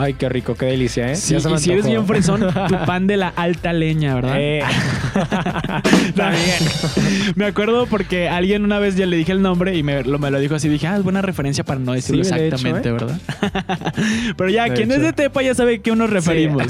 Ay, 0.00 0.14
qué 0.14 0.28
rico, 0.28 0.54
qué 0.54 0.66
delicia, 0.66 1.10
¿eh? 1.12 1.16
Sí, 1.16 1.34
y 1.36 1.58
si 1.58 1.72
eres 1.72 1.86
bien 1.86 2.06
fresón, 2.06 2.40
tu 2.68 2.76
pan 2.86 3.06
de 3.06 3.16
la 3.16 3.28
alta 3.28 3.72
leña, 3.72 4.14
¿verdad? 4.14 4.36
Eh. 4.38 4.62
También. 6.14 6.58
me 7.34 7.46
acuerdo 7.46 7.86
porque 7.86 8.28
alguien 8.28 8.64
una 8.64 8.78
vez 8.78 8.96
ya 8.96 9.06
le 9.06 9.16
dije 9.16 9.32
el 9.32 9.42
nombre 9.42 9.76
y 9.76 9.82
me 9.82 10.02
lo, 10.04 10.18
me 10.18 10.30
lo 10.30 10.38
dijo 10.38 10.54
así. 10.54 10.68
Dije, 10.68 10.86
ah, 10.86 10.96
es 10.96 11.02
buena 11.02 11.22
referencia 11.22 11.64
para 11.64 11.80
no 11.80 11.92
decirlo 11.92 12.24
Sí, 12.24 12.30
de 12.30 12.46
hecho, 12.48 12.56
exactamente, 12.56 12.88
¿eh? 12.88 12.92
¿verdad? 12.92 13.20
Pero 14.36 14.50
ya, 14.50 14.64
De 14.64 14.74
quien 14.74 14.92
es 14.92 15.00
de 15.02 15.12
Tepa 15.12 15.42
ya 15.42 15.54
sabe 15.54 15.76
a 15.76 15.78
qué 15.78 15.94
nos 15.96 16.10
referimos. 16.10 16.62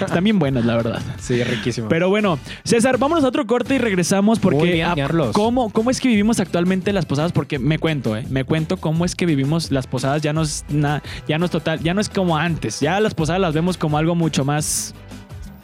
Están 0.00 0.24
bien 0.24 0.38
buenas, 0.38 0.64
la 0.64 0.76
verdad. 0.76 1.00
Sí, 1.20 1.42
riquísimo. 1.42 1.88
Pero 1.88 2.08
bueno, 2.08 2.38
César, 2.64 2.98
vámonos 2.98 3.24
a 3.24 3.28
otro 3.28 3.46
corte 3.46 3.74
y 3.74 3.78
regresamos 3.78 4.38
porque 4.38 4.72
bien, 4.72 4.88
Carlos. 4.94 5.32
¿cómo, 5.32 5.70
¿cómo 5.70 5.90
es 5.90 6.00
que 6.00 6.08
vivimos 6.08 6.40
actualmente 6.40 6.92
las 6.92 7.06
posadas? 7.06 7.32
Porque 7.32 7.58
me 7.58 7.78
cuento, 7.78 8.16
¿eh? 8.16 8.24
Me 8.30 8.44
cuento 8.44 8.76
cómo 8.76 9.04
es 9.04 9.14
que 9.14 9.26
vivimos 9.26 9.70
las 9.70 9.86
posadas. 9.86 10.22
Ya 10.22 10.32
no 10.32 10.42
es, 10.42 10.64
na- 10.68 11.02
ya 11.26 11.38
no 11.38 11.44
es 11.46 11.50
total, 11.50 11.80
ya 11.80 11.94
no 11.94 12.00
es 12.00 12.08
como 12.08 12.36
antes. 12.36 12.67
Ya 12.80 13.00
las 13.00 13.14
posadas 13.14 13.40
las 13.40 13.54
vemos 13.54 13.76
como 13.76 13.98
algo 13.98 14.14
mucho 14.14 14.44
más 14.44 14.94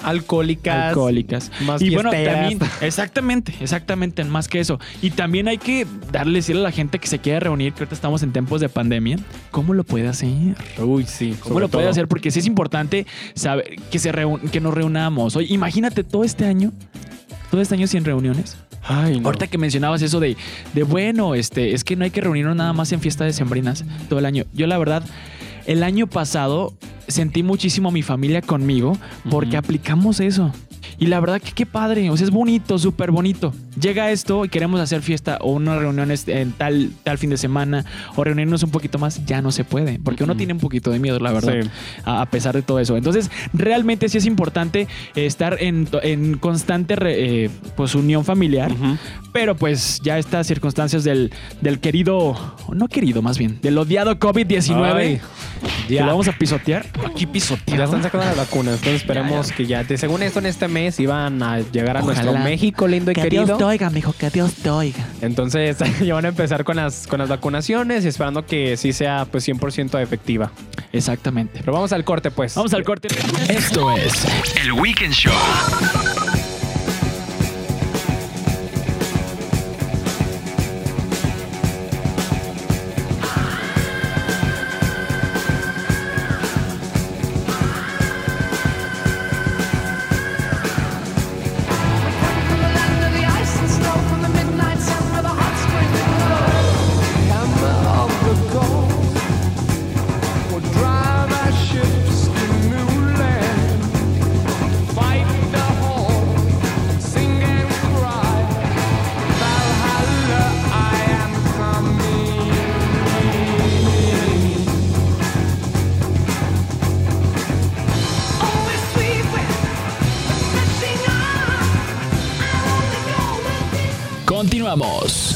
alcohólicas. 0.05 0.89
alcohólicas. 0.89 1.51
más 1.63 1.83
y 1.83 1.95
bueno, 1.95 2.11
también, 2.11 2.59
exactamente, 2.81 3.55
exactamente, 3.61 4.25
más 4.25 4.49
que 4.49 4.61
eso. 4.61 4.79
Y 5.03 5.11
también 5.11 5.49
hay 5.49 5.59
que 5.59 5.87
darle 6.13 6.39
decirle 6.39 6.61
a 6.61 6.65
la 6.65 6.73
gente 6.73 6.99
que 6.99 7.09
se 7.09 7.19
quiere 7.19 7.41
reunir, 7.41 7.73
que 7.73 7.81
ahorita 7.81 7.95
estamos 7.95 8.23
en 8.23 8.33
tiempos 8.33 8.61
de 8.61 8.69
pandemia, 8.69 9.19
¿cómo 9.51 9.75
lo 9.75 9.85
puede 9.85 10.09
hacer? 10.09 10.29
Uy, 10.79 11.05
sí. 11.07 11.37
¿Cómo 11.41 11.61
lo 11.61 11.69
puede 11.69 11.89
hacer? 11.89 12.07
Porque 12.07 12.31
sí 12.31 12.39
es 12.41 12.47
importante 12.47 13.07
saber 13.35 13.77
que, 13.91 13.99
se 13.99 14.13
que 14.53 14.61
nos 14.61 14.75
reunamos. 14.75 15.37
Oye, 15.37 15.53
imagínate 15.53 16.05
todo 16.05 16.25
este 16.25 16.47
año, 16.47 16.73
todo 17.51 17.61
este 17.61 17.75
año 17.75 17.87
sin 17.87 18.05
reuniones. 18.05 18.57
Ay, 18.87 19.19
no. 19.19 19.29
Ahorita 19.29 19.47
que 19.47 19.57
mencionabas 19.57 20.03
eso 20.03 20.21
de, 20.21 20.37
de 20.75 20.83
bueno, 20.83 21.35
este, 21.35 21.73
es 21.73 21.85
que 21.85 21.97
no 21.97 22.05
hay 22.05 22.11
que 22.11 22.21
reunirnos 22.21 22.55
nada 22.55 22.75
más 22.75 22.93
en 22.93 23.01
fiestas 23.01 23.27
decembrinas 23.27 23.85
todo 24.11 24.19
el 24.19 24.27
año. 24.27 24.45
Yo 24.53 24.67
la 24.67 24.77
verdad, 24.77 25.03
el 25.67 25.83
año 25.83 26.07
pasado 26.07 26.75
sentí 27.09 27.43
muchísimo 27.43 27.89
a 27.89 27.93
mi 27.93 28.03
familia 28.03 28.43
conmigo 28.43 28.97
porque 29.31 29.57
aplicamos 29.57 30.21
eso. 30.21 30.53
Y 30.99 31.07
la 31.07 31.21
verdad 31.21 31.41
que 31.41 31.53
qué 31.53 31.67
padre, 31.67 32.11
o 32.11 32.17
sea, 32.17 32.25
es 32.25 32.31
bonito, 32.31 32.79
súper 32.79 33.11
bonito. 33.11 33.55
Llega 33.81 34.11
esto 34.11 34.45
y 34.45 34.49
queremos 34.49 34.81
hacer 34.81 35.03
fiesta 35.03 35.39
o 35.41 35.53
una 35.53 35.77
reunión 35.79 36.11
este- 36.11 36.41
en 36.41 36.53
tal, 36.53 36.91
tal 37.03 37.19
fin 37.19 37.31
de 37.31 37.37
semana 37.37 37.85
o 38.17 38.25
reunirnos 38.25 38.63
un 38.63 38.71
poquito 38.71 38.99
más, 38.99 39.25
ya 39.27 39.43
no 39.43 39.51
se 39.53 39.65
puede, 39.65 39.99
porque 39.99 40.25
uno 40.25 40.37
tiene 40.37 40.53
un 40.53 40.61
poquito 40.61 40.91
de 40.91 40.99
miedo, 40.99 41.19
la 41.19 41.33
verdad, 41.33 41.55
Sí. 41.63 41.69
a, 42.05 42.21
a 42.23 42.27
pesar 42.27 42.55
de 42.55 42.63
todo 42.63 42.79
eso. 42.79 42.97
Entonces, 42.97 43.31
realmente 43.53 44.09
sí 44.09 44.19
es 44.19 44.27
importante 44.27 44.87
estar 45.15 45.57
en, 45.61 45.87
to- 45.87 46.03
en 46.03 46.39
constante 46.39 46.97
re- 46.97 47.45
eh, 47.45 47.51
pues, 47.77 47.95
unión 47.95 48.25
familiar, 48.25 48.71
pero 49.33 49.57
pues 49.57 50.01
ya 50.05 50.19
estas 50.19 50.47
circunstancias 50.47 51.03
del, 51.05 51.33
del 51.61 51.81
querido, 51.81 52.37
no 52.73 52.89
querido 52.89 53.23
más 53.23 53.39
bien, 53.39 53.59
del 53.63 53.77
odiado 53.79 54.19
COVID-19, 54.19 54.95
Ay, 54.95 55.21
que 55.89 55.95
ya. 55.95 56.03
lo 56.03 56.13
vamos 56.13 56.29
a 56.29 56.33
pisotear. 56.33 56.87
Aquí 57.05 57.27
Ya 57.27 57.33
pisoteado. 57.33 57.85
están 57.85 58.03
sacando 58.03 58.27
las 58.27 58.37
vacunas, 58.37 58.75
entonces 58.75 59.01
esperemos 59.03 59.51
que 59.53 59.67
ya, 59.67 59.83
de- 59.85 59.99
según 59.99 60.23
esto 60.23 60.39
en 60.39 60.47
este 60.47 60.69
mes 60.75 61.01
iban 61.01 61.43
a 61.43 61.61
llegar 61.61 61.97
a 61.97 62.03
nuestro. 62.03 62.35
México 62.35 62.87
lindo 62.87 63.11
y 63.11 63.15
querido. 63.15 63.57
oiga, 63.67 63.89
mijo, 63.91 64.13
que 64.13 64.29
Dios 64.29 64.53
te 64.55 64.69
oiga. 64.69 65.07
Entonces 65.23 65.79
ya 66.05 66.15
van 66.15 66.27
a 66.27 66.29
empezar 66.29 66.65
con 66.65 66.77
las, 66.77 67.07
con 67.07 67.21
las 67.21 67.29
vacunaciones 67.29 68.05
y 68.05 68.09
esperando 68.09 68.45
que 68.45 68.77
sí 68.77 68.93
sea 68.93 69.27
pues 69.31 69.49
100% 69.49 70.03
efectiva. 70.03 70.51
Exactamente. 70.93 71.61
Pero 71.61 71.73
vamos 71.73 71.93
al 71.93 72.05
corte 72.05 72.31
pues. 72.31 72.55
Vamos 72.55 72.75
al 72.75 72.85
corte. 72.85 73.09
Esto 73.49 73.91
es 73.97 74.27
El 74.63 74.73
Weekend 74.73 75.15
Show. 75.15 75.33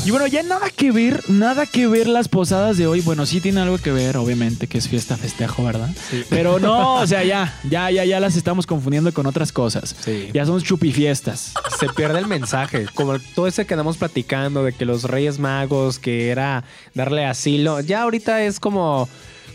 Y 0.05 0.11
bueno, 0.11 0.27
ya 0.27 0.43
nada 0.43 0.71
que 0.71 0.91
ver, 0.91 1.23
nada 1.29 1.67
que 1.67 1.87
ver 1.87 2.09
las 2.09 2.29
posadas 2.29 2.77
de 2.77 2.87
hoy. 2.87 3.01
Bueno, 3.01 3.25
sí 3.27 3.41
tiene 3.41 3.61
algo 3.61 3.79
que 3.79 3.93
ver, 3.93 4.17
obviamente, 4.17 4.67
que 4.67 4.79
es 4.79 4.89
fiesta, 4.89 5.17
festejo, 5.17 5.65
¿verdad? 5.65 5.91
Pero 6.29 6.59
no, 6.59 6.97
o 6.97 7.07
sea, 7.07 7.23
ya, 7.25 7.55
ya, 7.69 7.91
ya, 7.91 8.05
ya 8.05 8.21
las 8.21 8.37
estamos 8.37 8.67
confundiendo 8.67 9.13
con 9.13 9.27
otras 9.27 9.53
cosas. 9.53 9.95
Sí. 10.05 10.29
Ya 10.35 10.45
son 10.45 10.61
chupifiestas. 10.61 11.55
se 11.79 11.89
pierde 11.91 12.19
el 12.19 12.27
mensaje. 12.27 12.87
Como 12.95 13.19
todo 13.35 13.47
ese 13.47 13.67
que 13.67 13.75
andamos 13.75 13.97
platicando 13.97 14.65
de 14.65 14.73
que 14.73 14.85
los 14.85 15.05
Reyes 15.05 15.39
Magos, 15.39 15.99
que 15.99 16.31
era 16.31 16.65
darle 16.95 17.25
asilo, 17.25 17.81
ya 17.81 18.03
ahorita 18.03 18.43
es 18.43 18.59
como 18.59 19.09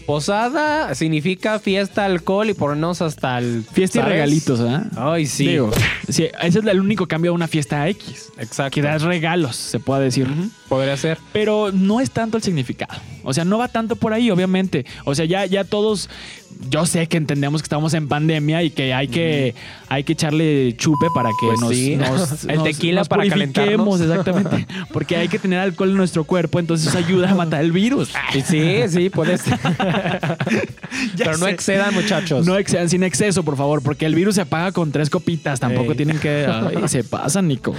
posada, 0.05 0.95
significa 0.95 1.59
fiesta, 1.59 2.05
alcohol 2.05 2.49
y 2.49 2.53
ponernos 2.53 3.01
hasta 3.01 3.37
el. 3.37 3.63
Fiesta 3.71 3.99
y 3.99 4.01
regalitos, 4.01 4.59
¿ah? 4.61 4.89
Ay, 4.95 5.25
sí. 5.25 5.47
Digo, 5.47 5.71
sí, 6.07 6.27
ese 6.41 6.59
es 6.59 6.65
el 6.65 6.79
único 6.79 7.07
cambio 7.07 7.31
a 7.31 7.33
una 7.33 7.47
fiesta 7.47 7.87
X. 7.89 8.31
Exacto. 8.37 8.75
Que 8.75 8.81
das 8.81 9.01
regalos, 9.01 9.55
se 9.55 9.79
puede 9.79 10.03
decir. 10.03 10.27
Podría 10.69 10.97
ser. 10.97 11.17
Pero 11.31 11.71
no 11.71 12.01
es 12.01 12.11
tanto 12.11 12.37
el 12.37 12.43
significado. 12.43 12.99
O 13.23 13.33
sea, 13.33 13.45
no 13.45 13.57
va 13.57 13.67
tanto 13.67 13.95
por 13.95 14.13
ahí, 14.13 14.29
obviamente. 14.31 14.85
O 15.05 15.15
sea, 15.15 15.25
ya, 15.25 15.45
ya 15.45 15.63
todos, 15.63 16.09
yo 16.69 16.85
sé 16.85 17.07
que 17.07 17.17
entendemos 17.17 17.61
que 17.61 17.65
estamos 17.65 17.93
en 17.93 18.07
pandemia 18.07 18.63
y 18.63 18.69
que 18.69 18.93
hay 18.93 19.07
que, 19.07 19.53
hay 19.89 20.03
que 20.03 20.13
echarle 20.13 20.75
chupe 20.77 21.07
para 21.13 21.29
que 21.39 21.47
Pues 21.47 21.59
nos, 21.61 21.69
sí. 21.71 21.95
nos- 21.95 22.43
El 22.45 22.55
nos- 22.57 22.63
tequila 22.63 23.01
nos 23.01 23.07
para 23.09 23.27
calentarnos. 23.27 24.01
exactamente. 24.01 24.65
Porque 24.93 25.15
hay 25.15 25.27
que 25.27 25.39
tener 25.39 25.59
alcohol 25.59 25.89
en 25.91 25.97
nuestro 25.97 26.23
cuerpo, 26.23 26.59
entonces 26.59 26.87
eso 26.87 26.97
ayuda 26.97 27.31
a 27.31 27.35
matar 27.35 27.63
el 27.63 27.71
virus. 27.71 28.11
Sí, 28.45 28.81
sí, 28.89 29.09
puede 29.09 29.37
ser. 29.37 29.57
Pero 31.17 31.37
no 31.37 31.47
excedan, 31.47 31.93
muchachos. 31.93 32.45
No 32.45 32.57
excedan 32.57 32.89
sin 32.89 33.03
exceso, 33.03 33.43
por 33.43 33.57
favor, 33.57 33.81
porque 33.81 34.05
el 34.05 34.15
virus 34.15 34.35
se 34.35 34.41
apaga 34.41 34.71
con 34.71 34.91
tres 34.91 35.09
copitas. 35.09 35.59
Tampoco 35.59 35.91
Ey. 35.91 35.97
tienen 35.97 36.19
que. 36.19 36.45
ay, 36.47 36.87
se 36.87 37.03
pasan, 37.03 37.47
Nico. 37.47 37.75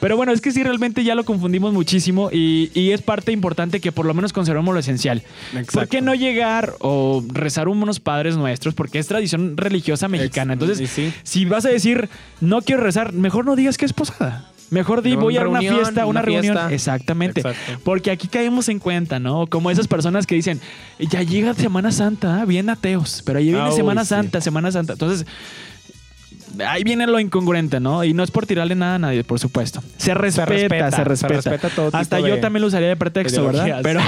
Pero 0.00 0.16
bueno, 0.16 0.32
es 0.32 0.40
que 0.40 0.50
sí, 0.52 0.62
realmente 0.62 1.04
ya 1.04 1.14
lo 1.14 1.24
confundimos 1.24 1.72
muchísimo 1.72 2.30
y, 2.32 2.70
y 2.74 2.90
es 2.92 3.02
parte 3.02 3.32
importante 3.32 3.80
que 3.80 3.92
por 3.92 4.06
lo 4.06 4.14
menos 4.14 4.32
conservemos 4.32 4.72
lo 4.74 4.80
esencial. 4.80 5.22
Exacto. 5.52 5.72
¿Por 5.72 5.88
qué 5.88 6.00
no 6.00 6.14
llegar 6.14 6.74
o 6.80 7.22
rezar 7.28 7.68
unos 7.68 8.00
padres 8.00 8.36
nuestros? 8.36 8.74
Porque 8.74 8.98
es 8.98 9.06
tradición 9.06 9.56
religiosa 9.56 10.08
mexicana. 10.08 10.54
Ex- 10.54 10.62
Entonces, 10.62 10.90
sí. 10.90 11.12
si 11.22 11.44
vas 11.44 11.64
a 11.64 11.68
decir 11.70 12.08
no 12.40 12.62
quiero 12.62 12.82
rezar, 12.82 13.12
mejor 13.12 13.44
no 13.44 13.56
digas 13.56 13.76
que 13.78 13.84
es 13.84 13.92
posada. 13.92 14.50
Mejor 14.70 15.00
di, 15.00 15.16
voy 15.16 15.34
a 15.38 15.48
una 15.48 15.60
fiesta, 15.60 16.02
una, 16.04 16.06
una 16.06 16.22
reunión. 16.22 16.42
fiesta. 16.54 16.72
Exactamente. 16.74 17.40
Exacto. 17.40 17.80
Porque 17.84 18.10
aquí 18.10 18.28
caemos 18.28 18.68
en 18.68 18.78
cuenta, 18.80 19.18
¿no? 19.18 19.46
Como 19.46 19.70
esas 19.70 19.88
personas 19.88 20.26
que 20.26 20.34
dicen, 20.34 20.60
ya 20.98 21.22
llega 21.22 21.54
Semana 21.54 21.90
Santa, 21.90 22.42
¿ah? 22.42 22.44
bien 22.44 22.68
ateos, 22.68 23.22
pero 23.24 23.38
ahí 23.38 23.46
viene 23.46 23.60
Ah, 23.60 23.72
Semana 23.72 24.02
sí. 24.04 24.10
Santa, 24.10 24.42
Semana 24.42 24.70
Santa. 24.70 24.92
Entonces, 24.92 25.26
ahí 26.66 26.84
viene 26.84 27.06
lo 27.06 27.18
incongruente, 27.20 27.80
¿no? 27.80 28.04
Y 28.04 28.14
no 28.14 28.22
es 28.22 28.30
por 28.30 28.46
tirarle 28.46 28.74
nada 28.74 28.96
a 28.96 28.98
nadie, 28.98 29.24
por 29.24 29.38
supuesto. 29.38 29.82
Se 29.96 30.14
respeta, 30.14 30.46
se 30.46 30.54
respeta. 30.54 30.88
respeta, 31.04 31.42
se 31.42 31.50
respeta 31.50 31.68
todo 31.74 31.90
Hasta 31.92 32.16
tipo 32.16 32.28
yo 32.28 32.34
de- 32.36 32.40
también 32.40 32.60
lo 32.62 32.68
usaría 32.68 32.88
de 32.88 32.96
pretexto, 32.96 33.44
¿verdad? 33.46 33.80
Pero, 33.82 34.00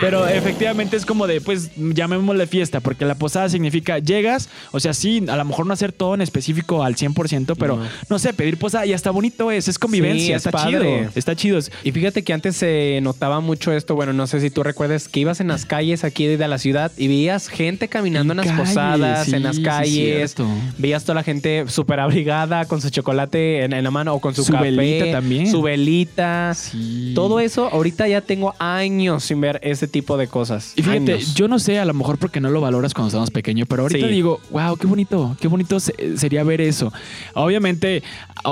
pero 0.00 0.26
efectivamente 0.26 0.96
es 0.96 1.06
como 1.06 1.26
de, 1.26 1.40
pues, 1.40 1.70
llamémosle 1.76 2.46
fiesta, 2.46 2.80
porque 2.80 3.04
la 3.04 3.14
posada 3.14 3.48
significa 3.48 3.98
llegas, 3.98 4.48
o 4.72 4.80
sea, 4.80 4.92
sí, 4.94 5.24
a 5.28 5.36
lo 5.36 5.44
mejor 5.44 5.66
no 5.66 5.72
hacer 5.72 5.92
todo 5.92 6.14
en 6.14 6.20
específico 6.20 6.82
al 6.82 6.96
100%, 6.96 7.56
pero 7.58 7.76
No. 7.76 7.84
no, 8.08 8.18
sé, 8.18 8.32
pedir 8.32 8.58
posada 8.58 8.86
y 8.86 8.92
hasta 8.92 9.10
bonito 9.10 9.50
es, 9.50 9.68
es 9.68 9.78
convivencia, 9.78 10.26
Sí, 10.26 10.32
es 10.32 10.36
está 10.46 10.50
padre. 10.50 10.70
chido, 10.78 11.10
está 11.14 11.34
chido. 11.36 11.58
Y 11.84 11.92
fíjate 11.92 12.22
que 12.22 12.32
antes 12.32 12.56
se 12.56 13.00
notaba 13.02 13.40
mucho 13.40 13.72
esto, 13.72 13.94
bueno, 13.94 14.12
no 14.12 14.26
sé 14.26 14.40
si 14.40 14.50
tú 14.50 14.62
recuerdas 14.62 15.08
que 15.08 15.20
ibas 15.20 15.40
en 15.40 15.48
las 15.48 15.64
calles 15.64 16.04
aquí 16.04 16.26
de 16.26 16.46
la 16.48 16.58
ciudad 16.58 16.92
y 16.96 17.08
veías 17.08 17.48
gente 17.48 17.88
caminando 17.88 18.32
en, 18.34 18.40
En 18.40 18.46
las 18.46 18.56
calles, 18.56 18.68
posadas, 18.74 19.24
sí, 19.26 19.34
en 19.34 19.42
las 19.42 19.58
calles, 19.60 20.34
veías 20.78 21.02
toda 21.04 21.14
la 21.14 21.22
gente 21.22 21.45
súper 21.66 22.00
abrigada 22.00 22.64
con 22.66 22.80
su 22.80 22.90
chocolate 22.90 23.64
en, 23.64 23.72
en 23.72 23.84
la 23.84 23.90
mano 23.90 24.14
o 24.14 24.20
con 24.20 24.34
su, 24.34 24.44
Su 24.44 24.52
café, 24.52 24.70
velita 24.70 25.10
también. 25.12 25.50
su 25.50 25.62
velita. 25.62 26.54
Sí. 26.54 27.12
Todo 27.14 27.40
eso, 27.40 27.68
ahorita 27.72 28.06
ya 28.08 28.20
tengo 28.20 28.54
años 28.58 29.24
sin 29.24 29.40
ver 29.40 29.58
ese 29.62 29.86
tipo 29.88 30.16
de 30.16 30.28
cosas. 30.28 30.72
Y 30.76 30.82
fíjate, 30.82 31.14
Años. 31.14 31.34
yo 31.34 31.48
no 31.48 31.58
sé, 31.58 31.78
a 31.78 31.84
lo 31.84 31.94
mejor 31.94 32.18
porque 32.18 32.40
no 32.40 32.50
lo 32.50 32.60
valoras 32.60 32.94
cuando 32.94 33.08
estabas 33.08 33.30
pequeño, 33.30 33.66
pero 33.66 33.82
ahorita 33.82 34.06
Sí. 34.06 34.12
digo, 34.12 34.40
wow, 34.50 34.76
qué 34.76 34.86
bonito, 34.86 35.36
qué 35.40 35.48
bonito 35.48 35.80
se- 35.80 36.16
sería 36.18 36.42
ver 36.44 36.60
eso. 36.60 36.92
Obviamente, 37.34 38.02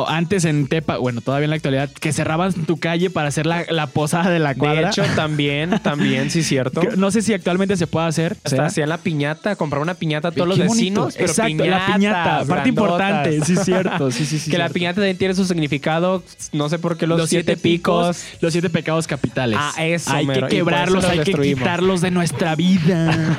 antes 0.09 0.45
en 0.45 0.67
Tepa, 0.67 0.97
bueno, 0.99 1.21
todavía 1.21 1.45
en 1.45 1.51
la 1.51 1.57
actualidad, 1.57 1.91
que 1.91 2.13
cerraban 2.13 2.53
tu 2.53 2.79
calle 2.79 3.11
para 3.11 3.29
hacer 3.29 3.47
la, 3.47 3.65
la 3.71 3.87
posada 3.87 4.31
de 4.31 4.39
la 4.39 4.55
De 4.55 4.59
cuadra. 4.59 4.89
hecho, 4.91 5.03
también, 5.17 5.79
también, 5.83 6.31
sí, 6.31 6.43
cierto. 6.43 6.83
No 6.97 7.11
sé 7.11 7.23
si 7.23 7.33
actualmente 7.35 7.77
se 7.77 7.87
puede 7.87 8.07
hacer. 8.07 8.37
Hasta 8.45 8.67
hacían 8.67 8.89
la 8.89 8.99
piñata, 8.99 9.57
comprar 9.57 9.83
una 9.83 9.95
piñata 9.95 10.29
a 10.29 10.33
todos 10.33 10.49
los 10.49 10.57
Qué 10.59 10.65
vecinos. 10.65 11.15
pero 11.15 11.27
Exacto, 11.29 11.65
la 11.65 11.87
piñata, 11.87 12.25
parte. 12.47 12.47
Importante, 12.87 13.45
sí, 13.45 13.57
cierto, 13.57 14.11
sí, 14.11 14.25
sí, 14.26 14.38
sí. 14.38 14.50
que 14.50 14.59
la 14.59 14.69
piñata 14.69 14.97
también 14.97 15.17
tiene 15.17 15.35
su 15.35 15.45
significado, 15.45 16.23
no 16.53 16.69
sé 16.69 16.79
por 16.79 16.97
qué 16.97 17.07
los, 17.07 17.29
siete, 17.29 17.57
picos. 17.57 18.23
los 18.41 18.53
siete 18.53 18.71
pecados 18.71 19.07
capitales. 19.07 19.59
Ah, 19.61 19.73
eso, 19.85 20.12
Hay 20.12 20.26
mero, 20.26 20.49
que 20.49 20.57
quebrarlos, 20.57 21.05
hay 21.05 21.21
que 21.21 21.33
quitarlos 21.33 22.00
de 22.00 22.11
nuestra 22.11 22.55
vida. 22.55 23.38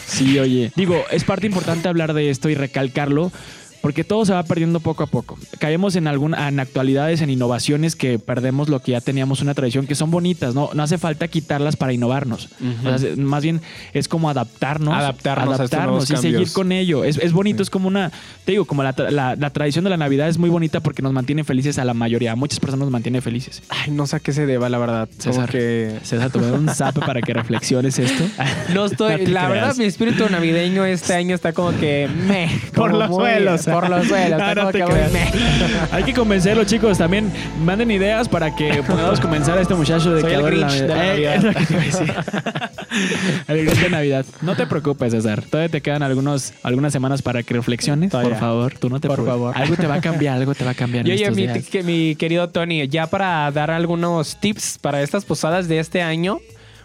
sí, 0.06 0.38
oye. 0.38 0.72
Digo, 0.76 1.02
es 1.10 1.24
parte 1.24 1.46
importante 1.46 1.88
hablar 1.88 2.14
de 2.14 2.30
esto 2.30 2.48
y 2.48 2.54
recalcarlo. 2.54 3.32
Porque 3.82 4.04
todo 4.04 4.24
se 4.24 4.32
va 4.32 4.42
perdiendo 4.44 4.80
poco 4.80 5.02
a 5.02 5.06
poco. 5.06 5.36
Caemos 5.58 5.96
en 5.96 6.06
algún, 6.06 6.34
en 6.34 6.60
actualidades, 6.60 7.20
en 7.20 7.30
innovaciones 7.30 7.96
que 7.96 8.18
perdemos 8.18 8.68
lo 8.68 8.78
que 8.80 8.92
ya 8.92 9.00
teníamos 9.00 9.40
una 9.42 9.54
tradición, 9.54 9.86
que 9.86 9.94
son 9.96 10.10
bonitas, 10.10 10.54
¿no? 10.54 10.70
No 10.72 10.82
hace 10.84 10.98
falta 10.98 11.26
quitarlas 11.28 11.74
para 11.76 11.92
innovarnos. 11.92 12.48
O 12.86 12.98
sea, 12.98 13.16
más 13.16 13.42
bien 13.42 13.60
es 13.92 14.06
como 14.08 14.30
adaptarnos. 14.30 14.94
Adaptarnos 14.94 15.58
a 15.60 15.64
estos 15.64 15.80
nuevos 15.82 16.10
y 16.10 16.16
seguir 16.16 16.52
con 16.52 16.70
ello. 16.72 17.02
Es, 17.04 17.18
es 17.18 17.32
bonito, 17.32 17.62
es 17.62 17.70
como 17.70 17.88
una. 17.88 18.10
Te 18.44 18.52
digo, 18.52 18.64
como 18.66 18.82
la, 18.82 18.94
tra- 18.94 19.10
la- 19.10 19.34
la 19.36 19.50
tradición 19.50 19.82
de 19.84 19.90
la 19.90 19.96
Navidad 19.96 20.28
es 20.28 20.38
muy 20.38 20.48
bonita 20.50 20.80
porque 20.80 21.02
nos 21.02 21.12
mantiene 21.12 21.42
felices 21.44 21.78
a 21.78 21.84
la 21.84 21.92
mayoría. 21.94 22.32
A 22.32 22.36
muchas 22.36 22.60
personas 22.60 22.84
nos 22.84 22.90
mantiene 22.92 23.20
felices. 23.20 23.62
Ay, 23.68 23.90
no 23.90 24.06
sé 24.06 24.16
a 24.16 24.20
qué 24.20 24.32
se 24.32 24.46
deba, 24.46 24.68
la 24.68 24.78
verdad. 24.78 25.08
César, 25.18 25.50
que... 25.50 25.98
César, 26.04 26.30
te 26.30 26.38
voy 26.38 26.46
a 26.48 26.50
dar 26.52 26.60
un 26.60 26.68
zap 26.68 26.98
para 27.04 27.20
que 27.20 27.32
reflexiones 27.34 27.98
esto. 27.98 28.24
No 28.74 28.86
estoy, 28.86 29.22
No 29.26 29.30
la 29.32 29.48
verdad, 29.48 29.76
mi 29.76 29.84
espíritu 29.84 30.28
navideño 30.30 30.84
este 30.84 31.14
año 31.14 31.34
está 31.34 31.52
como 31.52 31.70
que 31.80 32.08
me, 32.28 32.48
Por 32.74 32.92
los 32.94 33.08
suelos, 33.14 33.66
Por 33.72 33.88
los 33.90 34.06
suelos. 34.06 34.40
No 34.54 34.68
te 34.70 34.78
que 34.78 34.84
Hay 35.90 36.02
que 36.04 36.12
convencerlo, 36.14 36.64
chicos. 36.64 36.98
También 36.98 37.30
manden 37.64 37.90
ideas 37.90 38.28
para 38.28 38.54
que 38.54 38.82
podamos 38.86 39.20
convencer 39.20 39.54
a 39.56 39.60
este 39.60 39.74
muchacho 39.74 40.12
de 40.14 40.20
Soy 40.20 40.30
que 40.30 40.36
el 40.36 40.42
Grinch 40.42 40.72
de 40.72 40.88
la 40.88 41.14
Eh, 41.14 41.38
Navidad. 41.38 41.56
el 43.48 43.64
Grinch 43.66 43.80
de 43.80 43.90
Navidad. 43.90 44.26
No 44.40 44.54
te 44.56 44.66
preocupes, 44.66 45.12
César. 45.12 45.42
Todavía 45.42 45.68
te 45.70 45.80
quedan 45.80 46.02
algunos, 46.02 46.52
algunas 46.62 46.92
semanas 46.92 47.22
para 47.22 47.42
que 47.42 47.54
reflexiones. 47.54 48.10
Todavía. 48.10 48.30
Por 48.30 48.40
favor, 48.40 48.74
tú 48.78 48.88
no 48.88 49.00
te 49.00 49.08
Por 49.08 49.16
preocupes. 49.16 49.32
favor. 49.40 49.56
Algo 49.56 49.76
te 49.76 49.86
va 49.86 49.94
a 49.96 50.00
cambiar, 50.00 50.36
algo 50.36 50.54
te 50.54 50.64
va 50.64 50.72
a 50.72 50.74
cambiar. 50.74 51.06
Y 51.06 51.10
en 51.12 51.18
estos 51.18 51.36
mi, 51.36 51.42
días. 51.46 51.66
que- 51.68 51.82
mi 51.82 52.14
querido 52.16 52.48
Tony, 52.48 52.86
ya 52.88 53.06
para 53.06 53.50
dar 53.50 53.70
algunos 53.70 54.36
tips 54.40 54.78
para 54.80 55.02
estas 55.02 55.24
posadas 55.24 55.68
de 55.68 55.78
este 55.78 56.02
año, 56.02 56.38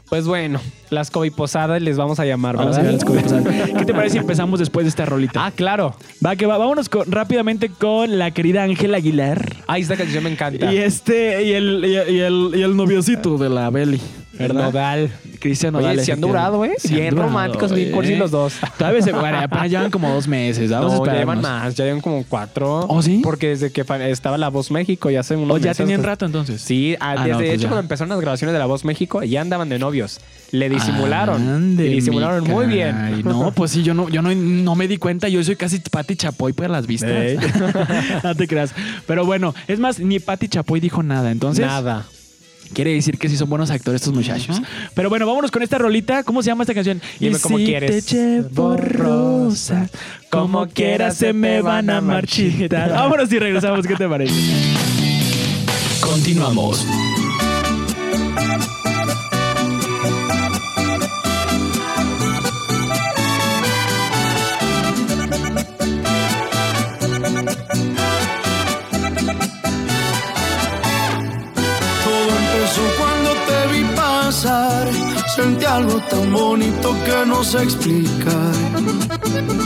pues 0.10 0.26
bueno, 0.26 0.60
las 0.90 1.12
COVID 1.12 1.34
posadas 1.34 1.82
les 1.82 1.98
vamos 1.98 2.20
a 2.20 2.26
llamar, 2.26 2.56
Vamos 2.56 2.78
a 2.78 2.82
¿verdad? 2.82 3.06
ver 3.06 3.24
las 3.24 3.44
cosas. 3.44 3.74
¿Qué 3.78 3.86
te 3.86 3.94
parece 3.94 4.14
si 4.14 4.18
empezamos 4.20 4.60
después 4.60 4.86
de 4.86 4.90
esta 4.90 5.06
rolita? 5.06 5.46
Ah, 5.46 5.52
claro. 5.52 5.96
Va, 6.26 6.36
que 6.36 6.46
va. 6.46 6.58
Vámonos 6.58 6.88
con- 6.90 7.12
rápidamente 7.12 7.70
con 7.70 8.18
la 8.18 8.32
querida 8.32 8.64
Ángela 8.64 8.98
Aguilar. 8.98 9.58
Ah, 9.68 9.78
esta 9.80 9.96
canción 9.98 10.24
me 10.24 10.32
encanta. 10.32 10.72
Y 10.74 10.78
este, 10.78 11.44
y 11.44 11.52
el, 11.54 11.84
y, 11.86 12.14
y 12.14 12.20
el, 12.20 12.52
y 12.56 12.62
el 12.62 12.76
noviocito 12.78 13.38
de 13.38 13.50
la 13.50 13.70
Beli. 13.70 14.00
¿Verdad? 14.34 14.66
Nodal. 14.66 15.12
Cristian 15.39 15.74
Nodal. 15.74 16.00
se 16.00 16.12
han 16.12 16.22
durado, 16.22 16.63
¿eh? 16.65 16.74
Se 16.77 16.89
han 16.89 16.94
Bien 16.96 17.10
durado, 17.12 17.27
románticos, 17.29 17.74
bien 17.74 17.91
cursi 17.91 18.15
los 18.15 18.32
dos. 18.32 18.56
Todavía 18.77 19.01
se, 19.01 19.12
bueno, 19.12 19.39
apenas 19.39 19.70
llevan 19.70 19.91
como 19.91 20.10
dos 20.13 20.27
meses. 20.27 20.70
Vamos 20.72 20.94
a 20.94 20.98
no, 20.98 21.06
ya 21.06 21.13
llevan 21.13 21.41
más, 21.41 21.75
ya 21.75 21.86
llevan 21.86 22.01
como 22.01 22.24
cuatro. 22.27 22.86
¿Oh, 22.88 23.01
sí? 23.01 23.22
Porque 23.24 23.50
desde 23.50 23.72
que 23.72 23.86
estaba 24.10 24.38
La 24.38 24.50
Voz 24.50 24.72
México 24.72 25.10
ya 25.10 25.22
hace 25.22 25.36
unos 25.36 25.56
¿O 25.56 25.58
ya 25.58 25.70
meses, 25.70 25.77
tenían 25.77 26.00
pues, 26.01 26.08
rato 26.08 26.25
entonces? 26.25 26.62
Sí, 26.62 26.96
ah, 27.00 27.12
Ah, 27.17 27.24
desde 27.24 27.32
no, 27.32 27.38
pues 27.38 27.50
hecho 27.51 27.62
ya. 27.63 27.67
cuando 27.70 27.82
empezaron 27.82 28.10
las 28.10 28.20
grabaciones 28.22 28.53
de 28.53 28.60
La 28.60 28.65
Voz 28.65 28.86
México 28.86 29.24
ya 29.24 29.41
andaban 29.41 29.70
de 29.70 29.79
novios. 29.79 30.20
Le 30.51 30.70
disimularon. 30.70 31.48
Ande, 31.48 31.88
y 31.88 31.96
disimularon 31.96 32.44
muy 32.46 32.67
bien. 32.67 33.22
No, 33.24 33.51
pues 33.51 33.72
sí, 33.72 33.84
yo 33.84 33.94
no, 33.94 34.08
yo 34.10 34.22
no, 34.22 34.34
no 34.34 34.75
me 34.75 34.88
di 34.88 34.98
cuenta. 34.98 35.27
Yo 35.27 35.44
soy 35.44 35.56
casi 35.58 35.79
Pati 35.79 36.15
Chapoy 36.15 36.53
por 36.53 36.70
las 36.70 36.88
vistas. 36.88 37.12
No 38.24 38.36
te 38.36 38.48
creas. 38.48 38.74
Pero 39.06 39.25
bueno, 39.25 39.53
es 39.67 39.79
más, 39.79 40.00
ni 40.00 40.20
Pati 40.20 40.48
Chapoy 40.48 40.79
dijo 40.79 41.03
nada. 41.03 41.32
Entonces, 41.32 41.65
Nada. 41.65 42.06
Quiere 42.74 42.94
decir 42.94 43.18
que 43.18 43.30
sí 43.30 43.38
son 43.38 43.50
buenos 43.50 43.70
actores 43.70 44.02
estos 44.02 44.14
muchachos. 44.14 44.62
Pero 44.94 45.10
bueno, 45.10 45.26
vámonos 45.26 45.52
con 45.52 45.62
esta 45.62 45.78
rolita. 45.78 46.24
¿Cómo 46.24 46.42
se 46.42 46.48
llama 46.48 46.64
esta 46.64 46.74
canción? 46.74 47.02
Dime 47.20 47.38
Y 47.38 47.42
cómo 47.42 47.58
si 47.58 47.66
quieres. 47.66 48.06
Te 48.06 48.16
llevo 48.16 48.78
rosas, 48.78 49.92
como 50.30 50.68
quieras 50.68 51.18
se 51.18 51.34
me 51.34 51.62
van 51.62 51.90
a 51.90 52.02
marchitar. 52.02 52.90
Vámonos 52.92 53.32
y 53.32 53.40
regresamos. 53.40 53.86
¿Qué 53.86 53.96
te 53.96 54.08
parece? 54.08 54.34
Continuamos. 56.02 56.86
Algo 75.77 76.00
tan 76.10 76.34
bonito 76.34 76.96
que 77.05 77.25
no 77.27 77.43
sé 77.43 77.62
explicar. 77.62 78.53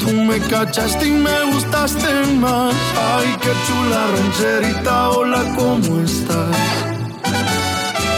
Tú 0.02 0.12
me 0.30 0.40
cachaste 0.40 1.08
y 1.08 1.12
me 1.12 1.38
gustaste 1.54 2.12
más. 2.36 2.76
Ay, 3.14 3.28
qué 3.42 3.52
chula 3.66 4.02
rancherita, 4.16 5.10
hola, 5.12 5.42
¿cómo 5.58 6.02
estás? 6.02 6.58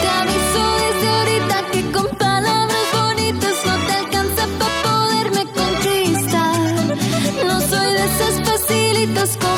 Te 0.01 0.07
aviso 0.21 0.63
desde 0.83 1.07
ahorita 1.17 1.57
que 1.71 1.81
con 1.91 2.07
palabras 2.17 2.87
bonitas 2.99 3.57
no 3.67 3.75
te 3.87 3.93
alcanza 4.01 4.43
para 4.59 4.75
poderme 4.87 5.43
conquistar. 5.61 6.97
No 7.45 7.61
soy 7.61 7.89
de 7.97 8.05
esas 8.11 8.35
facilitas 8.47 9.37
como 9.37 9.52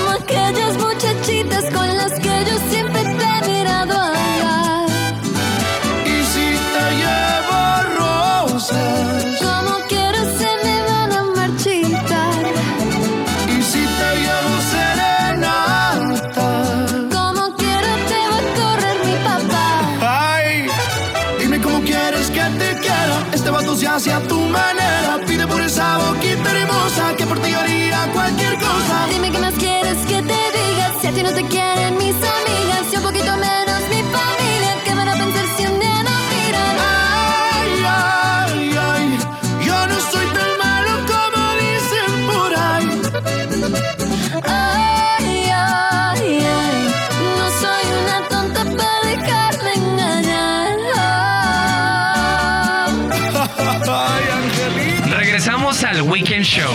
al 55.96 56.01
Weekend 56.03 56.44
Show. 56.44 56.72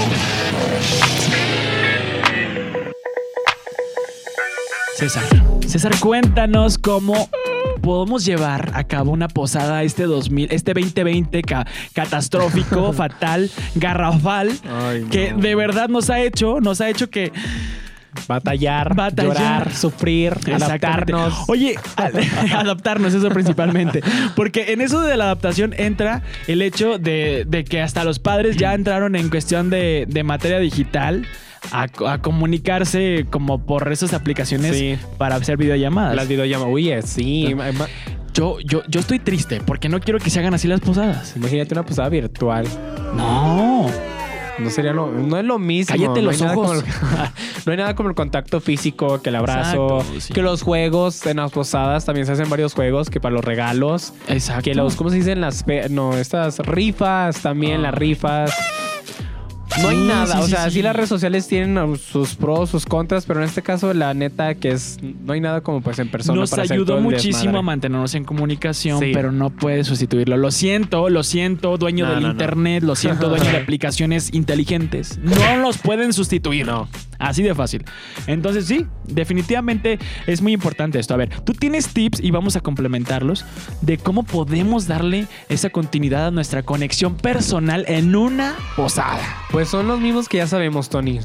César. 4.97 5.23
César, 5.67 5.93
cuéntanos 6.01 6.79
cómo 6.79 7.29
podemos 7.81 8.25
llevar 8.25 8.71
a 8.75 8.85
cabo 8.85 9.13
una 9.13 9.29
posada 9.29 9.83
este 9.83 10.05
2000, 10.05 10.49
este 10.51 10.75
2020 10.75 11.43
ca- 11.43 11.67
catastrófico, 11.95 12.93
fatal, 12.95 13.51
garrafal, 13.75 14.51
Ay, 14.83 15.01
no. 15.03 15.11
que 15.11 15.33
de 15.35 15.55
verdad 15.55 15.89
nos 15.89 16.11
ha 16.11 16.21
hecho, 16.21 16.61
nos 16.61 16.81
ha 16.81 16.89
hecho 16.91 17.09
que 17.09 17.33
Batallar, 18.27 18.95
Batallar. 18.95 19.33
llorar, 19.35 19.73
sufrir, 19.73 20.35
adaptarnos. 20.53 21.49
Oye, 21.49 21.77
adaptarnos, 22.55 23.15
eso 23.15 23.29
principalmente. 23.31 24.03
Porque 24.37 24.73
en 24.73 24.81
eso 24.81 25.01
de 25.01 25.17
la 25.17 25.25
adaptación 25.25 25.75
entra 25.77 26.23
el 26.47 26.63
hecho 26.63 26.99
de, 26.99 27.45
de 27.47 27.65
que 27.65 27.81
hasta 27.81 28.05
los 28.05 28.19
padres 28.19 28.57
ya 28.57 28.75
entraron 28.75 29.17
en 29.17 29.29
cuestión 29.31 29.71
de, 29.71 30.07
de 30.09 30.23
materia 30.25 30.59
digital. 30.59 31.27
A, 31.73 31.89
co- 31.89 32.09
a 32.09 32.23
comunicarse 32.23 33.27
como 33.29 33.67
por 33.67 33.93
esas 33.93 34.15
aplicaciones 34.15 34.75
Sí. 34.75 34.97
para 35.19 35.37
hacer 35.37 35.59
videollamadas. 35.59 36.17
Las 36.17 36.27
videollamadas. 36.27 36.73
Uy, 36.73 36.89
eh, 36.91 37.03
sí. 37.03 37.55
Yo, 38.33 38.59
yo, 38.61 38.83
yo 38.89 38.99
estoy 39.01 39.19
triste 39.19 39.61
porque 39.61 39.91
no 39.91 40.01
quiero 40.01 40.19
que 40.21 40.31
se 40.31 40.39
hagan 40.41 40.55
así 40.55 40.67
las 40.69 40.81
posadas. 40.81 41.35
Imagínate 41.37 41.75
una 41.75 41.83
posada 41.85 42.09
virtual. 42.09 42.67
No. 43.15 43.91
No 44.61 44.71
sería 44.71 44.93
lo, 44.93 45.11
no 45.11 45.37
es 45.39 45.45
lo 45.45 45.59
mismo. 45.59 45.95
Cállate 45.97 46.23
los 46.23 46.41
ojos. 46.43 46.85
el- 46.85 46.85
no 47.67 47.73
hay 47.73 47.79
nada 47.79 47.95
como 47.95 48.09
el 48.09 48.15
contacto 48.15 48.61
físico, 48.61 49.21
que 49.23 49.29
el 49.31 49.37
abrazo, 49.37 49.99
Exacto, 50.01 50.21
sí. 50.21 50.33
que 50.33 50.43
los 50.43 50.63
juegos 50.63 51.25
en 51.27 51.39
las 51.39 51.51
posadas 51.53 52.05
también 52.05 52.27
se 52.27 52.33
hacen 52.33 52.49
varios 52.51 52.75
juegos 52.75 53.11
que 53.11 53.21
para 53.21 53.35
los 53.35 53.45
regalos, 53.45 54.13
Exacto. 54.29 54.63
que 54.65 54.75
los, 54.75 54.97
¿cómo 54.97 55.11
se 55.11 55.17
dicen 55.17 55.41
las, 55.41 55.65
no, 55.91 56.17
estas 56.17 56.59
rifas 56.59 57.41
también, 57.43 57.83
las 57.83 57.95
rifas. 57.95 58.53
No 59.83 59.89
hay 59.89 59.97
Sí, 59.97 60.03
nada, 60.07 60.37
sí, 60.37 60.43
o 60.43 60.47
sea, 60.49 60.65
sí. 60.65 60.71
sí. 60.73 60.83
las 60.83 60.97
redes 60.97 61.09
sociales 61.09 61.47
tienen 61.47 61.79
uh, 61.79 61.97
sus 61.97 62.35
pros, 62.35 62.71
sus 62.71 62.87
contras, 62.87 63.25
pero 63.27 63.41
en 63.41 63.47
este 63.47 63.63
caso 63.63 63.95
la 63.95 64.13
neta 64.15 64.55
que 64.55 64.73
es, 64.73 64.99
no 65.03 65.33
hay 65.33 65.41
nada 65.41 65.61
como 65.61 65.81
pues 65.81 65.99
en 65.99 66.11
persona 66.11 66.39
Nos 66.41 66.51
para 66.51 66.63
hacer 66.65 66.77
todo 66.85 66.97
ayudó 66.97 67.11
muchísimo 67.11 67.59
a 67.59 67.63
mantenernos 67.63 68.15
en 68.15 68.25
comunicación, 68.25 69.01
pero 69.13 69.33
no 69.33 69.51
puede 69.51 69.85
sustituirlo. 69.85 70.37
Lo 70.37 70.51
siento, 70.51 71.09
lo 71.09 71.23
siento, 71.23 71.77
dueño 71.77 72.07
No, 72.07 72.13
del 72.13 72.21
no, 72.23 72.27
no. 72.29 72.33
internet, 72.33 72.83
lo 72.83 72.97
siento, 72.97 73.29
dueño 73.29 73.51
de 73.51 73.57
aplicaciones 73.63 74.33
inteligentes. 74.33 75.19
No 75.23 75.57
los 75.59 75.79
pueden 75.79 76.13
sustituir. 76.13 76.67
No. 76.67 76.89
Así 77.19 77.43
de 77.43 77.55
fácil. 77.55 77.85
Entonces, 78.27 78.65
sí, 78.65 78.87
definitivamente 79.07 79.99
es 80.27 80.41
muy 80.41 80.53
importante 80.53 80.99
esto. 80.99 81.13
A 81.15 81.19
ver, 81.19 81.29
tú 81.45 81.53
tienes 81.53 81.89
tips 81.89 82.19
y 82.21 82.31
vamos 82.31 82.57
a 82.57 82.61
complementarlos 82.61 83.45
de 83.83 83.99
cómo 83.99 84.23
podemos 84.23 84.87
darle 84.87 85.27
esa 85.51 85.69
continuidad 85.71 86.29
a 86.29 86.31
nuestra 86.31 86.63
conexión 86.63 87.15
personal 87.17 87.85
en 87.89 88.17
una 88.17 88.55
posada. 88.75 89.21
Pues 89.51 89.60
son 89.69 89.89
los 89.89 90.01
mismos 90.01 90.29
que 90.29 90.39
ya 90.39 90.47
sabemos, 90.47 90.89
Tony. 90.89 91.21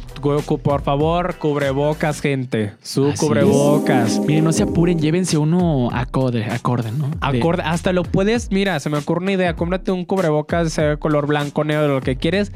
Por 0.64 0.82
favor, 0.82 1.36
cubrebocas, 1.36 2.22
gente. 2.22 2.74
Su 2.82 3.08
Así 3.08 3.26
cubrebocas. 3.26 4.20
Miren, 4.20 4.44
no 4.44 4.52
se 4.52 4.64
apuren, 4.64 5.00
llévense 5.00 5.38
uno 5.38 5.90
acorde, 5.94 6.46
acorde, 6.46 6.92
¿no? 6.92 7.10
De- 7.32 7.40
Acorde, 7.40 7.64
hasta 7.64 7.94
lo 7.94 8.04
puedes, 8.04 8.52
mira, 8.52 8.80
se 8.80 8.90
me 8.90 8.98
ocurre 8.98 9.22
una 9.22 9.32
idea, 9.34 9.56
cómprate 9.56 9.92
un 9.92 10.06
cubrebocas, 10.06 10.76
de 10.76 10.98
color 10.98 11.28
blanco, 11.28 11.64
negro, 11.64 11.96
lo 11.96 12.02
que 12.02 12.16
quieres, 12.18 12.52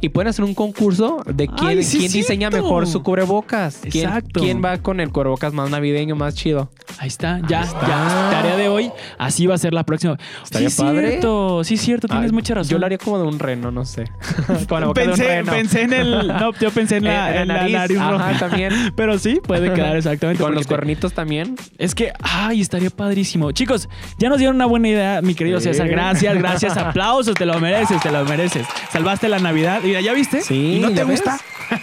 y 0.00 0.08
pueden 0.10 0.28
hacer 0.28 0.44
un 0.44 0.54
concurso 0.54 1.22
de 1.26 1.46
quién, 1.48 1.78
Ay, 1.78 1.82
sí 1.82 1.98
quién 1.98 2.12
diseña 2.12 2.48
cierto. 2.50 2.64
mejor 2.64 2.86
su 2.86 3.02
cubrebocas. 3.02 3.80
¿Quién, 3.90 4.04
Exacto. 4.06 4.40
quién 4.40 4.62
va 4.64 4.78
con 4.78 5.00
el 5.00 5.10
cubrebocas 5.10 5.52
más 5.52 5.70
navideño, 5.70 6.16
más 6.16 6.34
chido? 6.34 6.70
Ahí 6.98 7.08
está, 7.08 7.40
ya, 7.48 7.64
ya. 7.64 8.28
Tarea 8.30 8.56
de 8.56 8.68
hoy. 8.68 8.90
Así 9.18 9.46
va 9.46 9.54
a 9.54 9.58
ser 9.58 9.74
la 9.74 9.84
próxima. 9.84 10.16
Estaría 10.44 10.70
sí, 10.70 10.82
padre. 10.82 11.08
cierto, 11.10 11.64
sí, 11.64 11.76
cierto, 11.76 12.08
tienes 12.08 12.30
Ah, 12.30 12.34
mucha 12.34 12.54
razón. 12.54 12.70
Yo 12.70 12.78
lo 12.78 12.86
haría 12.86 12.98
como 12.98 13.18
de 13.18 13.24
un 13.24 13.38
reno, 13.38 13.70
no 13.70 13.84
sé. 13.84 14.04
Con 14.68 14.80
la 14.80 14.86
boca 14.88 15.00
de 15.00 15.08
un 15.08 15.14
pensé, 15.14 15.28
reno. 15.36 15.52
pensé 15.52 15.82
en 15.82 15.92
el. 15.92 16.28
No, 16.36 16.52
yo 16.60 16.70
pensé 16.70 16.96
en 16.98 17.04
la, 17.04 17.34
Eh, 17.36 17.40
en 17.42 17.48
la 17.48 17.68
nariz, 17.68 17.98
Ajá, 17.98 18.10
roja. 18.10 18.38
también. 18.38 18.72
Pero 18.96 19.18
sí, 19.18 19.40
puede 19.46 19.72
quedar 19.72 19.96
exactamente. 19.96 20.42
Con 20.42 20.54
los 20.54 20.62
te- 20.66 20.68
cuernitos 20.68 21.12
también. 21.12 21.56
Es 21.78 21.94
que, 21.94 22.12
ay, 22.22 22.60
estaría 22.60 22.90
padrísimo. 22.90 23.52
Chicos, 23.52 23.88
ya 24.18 24.28
nos 24.28 24.38
dieron 24.38 24.56
una 24.56 24.66
buena 24.66 24.88
idea, 24.88 25.22
mi 25.22 25.34
querido 25.34 25.58
Sí. 25.60 25.64
César. 25.64 25.88
Gracias, 25.88 26.36
gracias. 26.36 26.76
Aplausos, 26.76 27.34
te 27.34 27.46
lo 27.46 27.58
mereces, 27.60 28.00
te 28.02 28.10
lo 28.12 28.24
mereces. 28.24 28.66
Salvaste 28.92 29.28
la 29.28 29.38
Navidad. 29.38 29.80
Mira, 29.86 30.00
¿ya 30.00 30.12
viste? 30.12 30.40
Sí. 30.42 30.76
¿Y 30.76 30.80
no 30.80 30.90
te 30.92 31.04
gusta? 31.04 31.38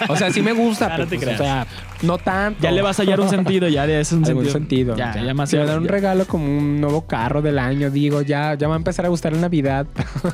O 0.07 0.15
sea, 0.15 0.31
sí 0.31 0.41
me 0.41 0.53
gusta, 0.53 0.85
Ah, 0.91 0.91
pero 0.95 1.03
no 1.03 1.09
te 1.09 1.17
pues, 1.17 1.35
o 1.39 1.43
sea, 1.43 1.67
no 2.03 2.17
tanto. 2.17 2.61
Ya 2.61 2.71
le 2.71 2.81
vas 2.81 2.99
a 2.99 3.03
hallar 3.03 3.19
un 3.19 3.29
sentido, 3.29 3.67
ya 3.67 3.85
de 3.85 3.99
eso 3.99 4.15
un 4.15 4.25
Algún 4.25 4.45
sentido. 4.45 4.95
sentido. 4.95 4.97
Ya, 4.97 5.21
ya, 5.25 5.33
más. 5.33 5.49
Se 5.49 5.57
va 5.57 5.63
a 5.63 5.67
dar 5.67 5.79
un 5.79 5.85
ya. 5.85 5.91
regalo 5.91 6.25
como 6.25 6.45
un 6.45 6.79
nuevo 6.79 7.05
carro 7.05 7.41
del 7.41 7.59
año, 7.59 7.89
digo, 7.89 8.21
ya, 8.21 8.55
ya 8.55 8.67
va 8.69 8.75
a 8.75 8.77
empezar 8.77 9.05
a 9.05 9.09
gustar 9.09 9.33
en 9.33 9.41
Navidad. 9.41 9.85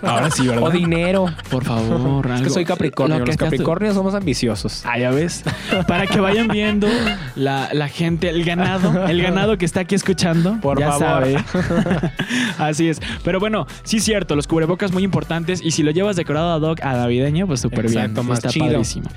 Ahora 0.04 0.30
sí, 0.32 0.48
¿verdad? 0.48 0.64
o 0.68 0.70
dinero. 0.72 1.26
Por 1.50 1.64
favor, 1.64 2.26
Es 2.26 2.32
que 2.32 2.38
algo- 2.38 2.50
soy 2.54 2.66
Capricornio. 2.66 3.18
lo 3.20 3.24
que 3.26 3.32
Los 3.32 3.36
seas 3.38 3.50
tú. 3.50 3.56
Capricornios 3.58 3.96
somos 3.96 4.14
ambiciosos. 4.14 4.84
Ah, 4.86 4.98
ya 5.00 5.10
ves. 5.12 5.44
Para 5.88 6.06
que 6.08 6.20
vayan 6.20 6.48
viendo 6.48 6.88
la, 7.36 7.70
la 7.74 7.88
gente, 7.88 8.30
el 8.30 8.44
ganado, 8.46 9.06
el 9.08 9.22
ganado 9.22 9.58
que 9.58 9.66
está 9.66 9.80
aquí 9.82 9.96
escuchando. 9.96 10.60
Por 10.62 10.80
ya 10.80 10.92
favor. 10.92 11.00
sabe. 11.02 11.38
Así 12.58 12.90
es. 12.90 13.00
Pero 13.24 13.40
bueno, 13.40 13.68
sí 13.84 13.98
es 13.98 14.04
cierto, 14.04 14.36
los 14.36 14.48
cubrebocas 14.48 14.92
muy 14.92 15.04
importantes. 15.04 15.62
Y 15.64 15.72
si 15.72 15.84
lo 15.84 15.92
llevas 15.92 16.16
decorado 16.16 16.52
ad 16.52 16.62
hoc 16.62 16.82
a 16.84 16.94
navideño, 16.94 17.48
pues 17.48 17.59
súper 17.60 17.90
bien. 17.90 18.14
Más 18.14 18.38
está 18.40 18.50
chido. 18.50 18.66
padrísimo. 18.68 19.10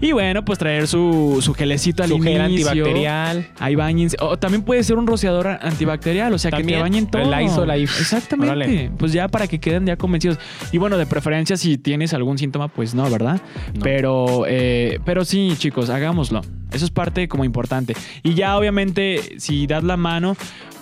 Y 0.00 0.12
bueno, 0.12 0.44
pues 0.44 0.60
traer 0.60 0.86
su, 0.86 1.38
su 1.42 1.54
gelecito 1.54 2.04
al 2.04 2.10
Su 2.10 2.20
gel 2.20 2.40
inicio. 2.48 2.68
antibacterial. 2.68 3.48
Ahí 3.58 3.74
bañense. 3.74 4.16
O 4.20 4.38
también 4.38 4.62
puede 4.62 4.84
ser 4.84 4.96
un 4.96 5.08
rociador 5.08 5.48
antibacterial, 5.60 6.32
o 6.32 6.38
sea, 6.38 6.52
que 6.52 6.58
te 6.58 6.62
También, 6.62 6.80
bañen 6.82 7.06
todo. 7.10 7.22
el 7.22 7.30
Lysol 7.36 7.68
ahí. 7.68 7.82
Exactamente. 7.82 8.52
Órale. 8.52 8.90
Pues 8.96 9.12
ya 9.12 9.26
para 9.26 9.48
que 9.48 9.58
queden 9.58 9.86
ya 9.86 9.96
convencidos. 9.96 10.38
Y 10.70 10.78
bueno, 10.78 10.98
de 10.98 11.06
preferencia, 11.06 11.56
si 11.56 11.78
tienes 11.78 12.14
algún 12.14 12.38
síntoma, 12.38 12.68
pues 12.68 12.94
no, 12.94 13.10
¿verdad? 13.10 13.40
No. 13.74 13.80
Pero, 13.82 14.44
eh, 14.46 15.00
pero 15.04 15.24
sí, 15.24 15.54
chicos, 15.58 15.90
hagámoslo. 15.90 16.42
Eso 16.70 16.84
es 16.84 16.92
parte 16.92 17.26
como 17.26 17.44
importante. 17.44 17.96
Y 18.22 18.34
ya, 18.34 18.56
obviamente, 18.56 19.40
si 19.40 19.66
das 19.66 19.82
la 19.82 19.96
mano. 19.96 20.36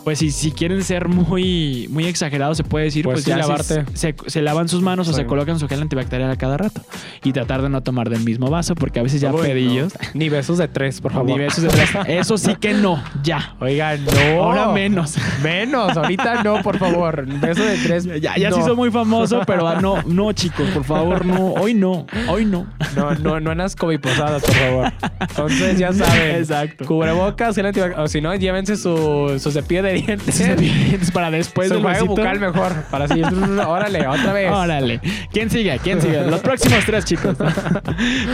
Pues 0.07 0.21
si, 0.21 0.31
si 0.31 0.53
quieren 0.53 0.85
ser 0.85 1.09
muy, 1.09 1.88
muy 1.90 2.05
exagerados, 2.07 2.57
se 2.57 2.62
puede 2.62 2.85
decir, 2.85 3.05
Pues 3.05 3.14
pues, 3.14 3.25
sí, 3.25 3.31
ya 3.31 3.38
se- 3.38 3.42
lavarte. 3.42 3.85
Se, 3.97 4.14
se 4.29 4.40
lavan 4.40 4.69
sus 4.69 4.81
manos 4.81 5.09
o 5.09 5.11
Sí. 5.11 5.16
se 5.16 5.27
colocan 5.27 5.59
su 5.59 5.66
gel 5.66 5.83
antibacterial 5.83 6.31
a 6.31 6.37
cada 6.37 6.57
rato. 6.57 6.81
Y 7.25 7.33
tratar 7.33 7.61
de 7.61 7.69
no 7.71 7.83
tomar 7.83 8.09
del 8.09 8.21
mismo 8.23 8.49
vaso, 8.49 8.77
porque 8.77 9.01
a 9.01 9.03
veces 9.03 9.21
ya 9.21 9.33
Uy, 9.35 9.42
pedillos. 9.42 9.92
no. 10.01 10.11
Ni 10.14 10.29
besos 10.29 10.59
de 10.59 10.69
tres, 10.69 11.01
por 11.01 11.11
favor. 11.12 11.27
Ni 11.29 11.37
besos 11.37 11.64
de 11.64 11.71
tres. 11.71 11.90
Eso 12.07 12.38
sí 12.38 12.55
que 12.55 12.73
no, 12.73 13.03
ya. 13.25 13.57
Oigan, 13.59 14.05
no. 14.05 14.45
Ahora 14.45 14.69
menos. 14.71 15.16
Menos, 15.42 15.97
ahorita 15.97 16.45
no, 16.45 16.62
por 16.62 16.79
favor. 16.79 17.27
Beso 17.27 17.64
de 17.64 17.77
tres. 17.79 18.05
Ya, 18.23 18.37
ya 18.37 18.51
no. 18.51 18.55
se 18.57 18.62
hizo 18.62 18.77
muy 18.77 18.92
famoso, 18.92 19.40
pero 19.45 19.66
ah, 19.66 19.81
no, 19.81 20.05
no, 20.05 20.33
chicos, 20.33 20.69
por 20.71 20.85
favor, 20.85 21.27
no. 21.27 21.47
Hoy 21.55 21.75
no, 21.75 22.07
hoy 22.29 22.45
no. 22.45 22.64
No, 22.95 23.12
no, 23.16 23.40
no 23.40 23.51
en 23.51 23.59
las 23.59 23.75
posadas, 23.75 24.40
por 24.45 24.55
favor. 24.55 24.92
Entonces, 25.19 25.79
ya 25.81 25.92
saben. 25.92 26.37
Exacto. 26.37 26.85
Cubrebocas, 26.85 27.57
gel 27.57 27.66
antibacterial. 27.66 28.05
O 28.05 28.09
si 28.09 28.21
no, 28.21 28.33
llévense 28.37 28.77
su, 28.77 29.37
su 29.40 29.51
cepillo 29.51 29.83
de 29.83 29.95
dientes. 30.02 30.40
Es 30.40 31.11
para 31.11 31.30
después 31.30 31.70
del 31.70 31.82
besito. 31.82 32.06
bucal 32.06 32.40
mejor. 32.40 32.72
Para 32.90 33.04
así. 33.06 33.20
Órale, 33.66 34.06
otra 34.06 34.32
vez. 34.32 34.50
Órale. 34.50 35.00
¿Quién 35.32 35.50
sigue? 35.50 35.78
¿Quién 35.82 36.00
sigue? 36.00 36.22
Los 36.26 36.40
próximos 36.40 36.78
tres, 36.85 37.04
chicos. 37.04 37.37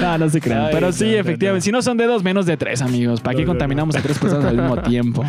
No, 0.01 0.19
no 0.19 0.29
se 0.29 0.41
crean. 0.41 0.67
Ay, 0.67 0.71
Pero 0.73 0.93
sí, 0.93 1.05
no, 1.05 1.11
efectivamente. 1.11 1.53
no. 1.53 1.61
Si 1.61 1.73
no 1.73 1.83
son 1.83 1.97
dedos, 1.97 2.23
menos 2.23 2.47
de 2.47 2.57
tres, 2.57 2.83
amigos. 2.83 3.21
¿Para 3.21 3.37
qué 3.37 3.45
contaminamos 3.45 3.95
a 3.97 4.03
tres 4.03 4.19
personas 4.19 4.47
al 4.47 4.57
mismo 4.57 4.77
tiempo? 4.83 5.25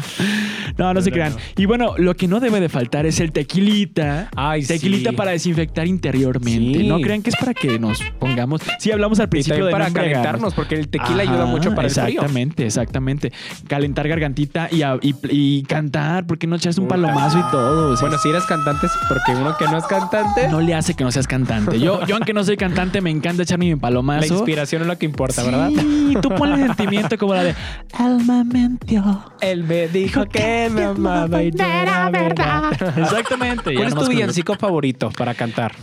No, 0.77 0.93
no 0.93 1.01
se 1.01 1.11
crean. 1.11 1.33
Y 1.57 1.65
bueno, 1.65 1.93
lo 1.97 2.15
que 2.15 2.27
no 2.27 2.39
debe 2.39 2.59
de 2.59 2.69
faltar 2.69 3.05
es 3.05 3.19
el 3.19 3.31
tequilita. 3.31 4.29
Ay, 4.35 4.65
tequilita 4.65 5.11
sí. 5.11 5.15
para 5.15 5.31
desinfectar 5.31 5.85
interiormente. 5.87 6.79
Sí. 6.79 6.87
No 6.87 6.99
crean 6.99 7.21
que 7.21 7.29
es 7.29 7.35
para 7.35 7.53
que 7.53 7.77
nos 7.79 7.99
pongamos. 8.19 8.61
Sí, 8.79 8.91
hablamos 8.91 9.19
al 9.19 9.29
principio 9.29 9.65
de 9.65 9.71
para 9.71 9.91
calentarnos, 9.91 10.53
porque 10.53 10.75
el 10.75 10.87
tequila 10.87 11.23
ayuda 11.23 11.45
mucho 11.45 11.75
para 11.75 11.87
el 11.87 11.93
frío. 11.93 12.07
Exactamente, 12.07 12.65
exactamente. 12.65 13.31
Calentar 13.67 14.07
gargantita 14.07 14.69
y- 14.71 14.83
y 15.29 15.63
cantar, 15.63 16.22
porque 16.23 16.47
no 16.47 16.55
echarse 16.55 16.79
un 16.81 16.87
palomazo 16.87 17.39
y 17.39 17.51
todo. 17.51 17.91
o 17.93 17.97
sea, 17.97 18.07
Bueno, 18.07 18.21
si 18.21 18.29
eres 18.29 18.43
cantante, 18.45 18.87
porque 19.07 19.31
uno 19.39 19.55
que 19.57 19.65
no 19.65 19.77
es 19.77 19.85
cantante, 19.85 20.47
no 20.49 20.59
le 20.61 20.73
hace 20.75 20.93
que 20.93 21.03
no 21.03 21.11
seas 21.11 21.27
cantante. 21.27 21.79
Yo, 21.79 22.05
yo 22.05 22.15
aunque 22.15 22.33
no 22.33 22.43
soy 22.43 22.57
cantante, 22.57 23.01
me 23.01 23.09
encanta 23.09 23.43
echarme 23.43 23.65
mi 23.65 23.71
la 23.75 23.77
palomazo. 23.77 24.33
inspiración 24.33 24.81
es 24.83 24.87
lo 24.87 24.97
que 24.97 25.05
importa, 25.05 25.43
¿verdad? 25.43 25.69
Sí, 25.69 26.17
tú 26.21 26.29
ponle 26.29 26.57
sentimiento 26.65 27.17
como 27.17 27.33
la 27.33 27.43
de 27.43 27.55
Alma 27.97 28.43
mentió. 28.43 29.25
Él 29.41 29.63
me 29.63 29.87
dijo 29.87 30.25
que 30.25 30.69
me 30.71 30.83
amaba 30.85 31.43
y 31.43 31.51
no 31.51 31.63
era 31.63 32.09
verdad. 32.09 32.71
Exactamente. 32.97 33.73
¿Cuál 33.75 33.87
es 33.87 33.95
tu 33.95 34.07
villancico 34.07 34.55
favorito 34.55 35.09
para 35.11 35.33
cantar? 35.33 35.73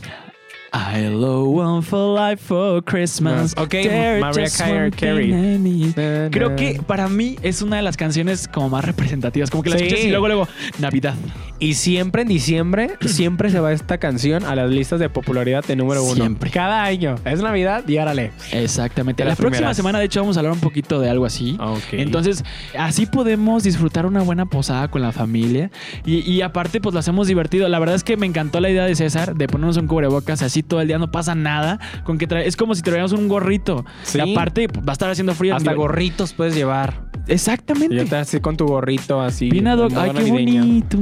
I 0.73 1.09
love 1.09 1.49
one 1.49 1.83
for 1.83 2.17
life 2.17 2.41
for 2.45 2.81
Christmas. 2.85 3.55
Ok, 3.57 3.71
There's 3.71 4.21
Mariah 4.21 4.45
just 4.45 4.61
Carey- 4.61 4.79
one 4.83 4.91
Carey. 4.93 5.31
thing 5.31 5.55
I 5.55 5.59
need. 5.59 5.97
Na, 5.97 6.31
Creo 6.31 6.55
que 6.55 6.81
para 6.87 7.09
mí 7.09 7.37
es 7.43 7.61
una 7.61 7.77
de 7.77 7.83
las 7.83 7.97
canciones 7.97 8.47
como 8.47 8.69
más 8.69 8.85
representativas. 8.85 9.51
Como 9.51 9.65
que 9.65 9.71
la 9.71 9.79
Sí. 9.79 9.87
escuchas 9.87 10.05
y 10.05 10.11
luego, 10.11 10.29
luego, 10.29 10.49
Navidad. 10.79 11.15
Y 11.59 11.75
siempre 11.75 12.23
en 12.23 12.29
diciembre, 12.29 12.91
siempre 13.05 13.51
se 13.51 13.59
va 13.59 13.73
esta 13.73 13.99
canción 13.99 14.45
a 14.45 14.55
las 14.55 14.71
listas 14.71 15.01
de 15.01 15.09
popularidad 15.09 15.65
de 15.65 15.75
número 15.75 16.05
uno. 16.05 16.15
Siempre. 16.15 16.51
Cada 16.51 16.85
año. 16.85 17.17
Es 17.25 17.43
Navidad 17.43 17.87
y 17.89 17.97
árale. 17.99 18.31
Exactamente. 18.53 19.23
De 19.23 19.25
La 19.25 19.31
las 19.31 19.39
próxima 19.39 19.57
primeras. 19.59 19.77
semana, 19.77 19.99
de 19.99 20.05
hecho, 20.05 20.21
vamos 20.21 20.37
a 20.37 20.41
hablar 20.41 20.53
un 20.53 20.61
poquito 20.61 21.01
de 21.01 21.11
algo 21.11 21.27
así. 21.27 21.57
Ok. 21.61 21.81
Entonces, 21.95 22.45
así 22.79 23.07
podemos 23.07 23.65
disfrutar 23.65 24.07
una 24.07 24.23
buena 24.23 24.47
posada 24.47 24.87
con 24.89 25.03
la 25.03 25.11
familia. 25.11 25.71
Y, 26.07 26.21
y 26.31 26.43
aparte, 26.43 26.81
pues 26.81 26.93
lo 26.95 27.01
hacemos 27.01 27.27
divertido. 27.27 27.69
La 27.69 27.81
verdad 27.81 27.97
es 27.97 28.05
que 28.05 28.17
me 28.17 28.27
encantó 28.27 28.61
la 28.61 28.71
idea 28.71 28.85
de 28.85 28.95
César 28.95 29.35
de 29.35 29.49
ponernos 29.49 29.77
un 29.77 29.89
cubrebocas 29.89 30.43
así 30.43 30.60
todo 30.63 30.81
el 30.81 30.89
día, 30.89 30.99
no 30.99 31.11
pasa 31.11 31.35
nada. 31.35 31.79
Con 32.05 32.19
que 32.19 32.27
es 32.45 32.57
como 32.57 32.75
si 32.75 32.83
traíamos 32.83 33.13
un 33.13 33.29
gorrito. 33.29 33.85
Sí. 34.03 34.19
Y 34.19 34.33
aparte, 34.33 34.69
pues, 34.69 34.87
va 34.87 34.91
a 34.91 34.95
estar 34.95 35.11
haciendo 35.11 35.35
frío. 35.35 35.55
Hasta 35.57 35.71
Digo, 35.71 35.83
gorritos 35.83 36.33
puedes 36.33 36.55
llevar. 36.55 37.10
Y 37.31 37.35
Exactamente. 37.35 37.95
ya 37.95 38.05
te 38.05 38.17
así 38.17 38.41
con 38.41 38.57
tu 38.57 38.67
gorrito 38.67 39.21
así. 39.21 39.45
Ay, 39.47 39.51
qué 39.53 39.63
navideño. 39.63 40.33
bonito. 40.63 40.99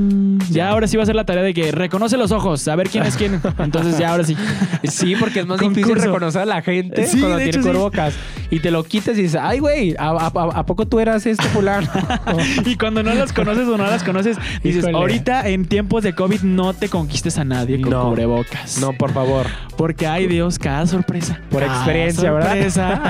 Ya 0.50 0.68
ahora 0.68 0.86
sí 0.86 0.96
va 0.98 1.02
a 1.02 1.06
ser 1.06 1.14
la 1.14 1.24
tarea 1.24 1.42
de 1.42 1.54
que 1.54 1.72
reconoce 1.72 2.16
los 2.18 2.32
ojos, 2.32 2.68
a 2.68 2.76
ver 2.76 2.90
quién 2.90 3.04
es 3.04 3.16
quién. 3.16 3.40
Entonces 3.58 3.96
ya 3.98 4.10
ahora 4.10 4.24
sí. 4.24 4.36
Sí, 4.84 5.14
porque 5.18 5.40
es 5.40 5.46
más 5.46 5.58
difícil 5.58 5.84
Concurso. 5.84 6.06
reconocer 6.06 6.42
a 6.42 6.44
la 6.46 6.60
gente 6.62 7.06
Sí, 7.06 7.18
cuando 7.20 7.38
tiene 7.38 7.52
sí. 7.54 7.58
cubrebocas. 7.60 8.14
Y 8.50 8.60
te 8.60 8.70
lo 8.70 8.82
quitas 8.84 9.16
y 9.18 9.22
dices, 9.22 9.38
ay, 9.42 9.58
güey, 9.58 9.94
¿a, 9.98 10.08
a- 10.10 10.26
a- 10.34 10.58
a 10.60 10.66
poco 10.66 10.86
tú 10.86 11.00
eras 11.00 11.24
este 11.26 11.44
fulano? 11.48 11.88
Y 12.64 12.76
cuando 12.76 13.02
no 13.02 13.12
las 13.14 13.32
conoces 13.32 13.66
o 13.68 13.76
no 13.78 13.84
las 13.86 14.02
conoces, 14.04 14.36
dices, 14.62 14.82
Híjole. 14.84 14.96
ahorita 14.98 15.48
en 15.48 15.64
tiempos 15.66 16.02
de 16.02 16.14
COVID 16.14 16.40
no 16.42 16.72
te 16.74 16.88
conquistes 16.88 17.38
a 17.38 17.44
nadie 17.44 17.80
con 17.80 17.90
No. 17.90 18.08
cubrebocas. 18.10 18.78
no, 18.80 18.92
por 18.92 19.12
favor. 19.12 19.46
Porque, 19.76 20.06
ay 20.06 20.26
Dios, 20.26 20.58
cada 20.58 20.86
sorpresa. 20.86 21.40
Por 21.50 21.62
Cada 21.62 21.74
experiencia, 21.76 22.32
¿verdad? 22.32 22.48
sorpresa. 22.52 23.02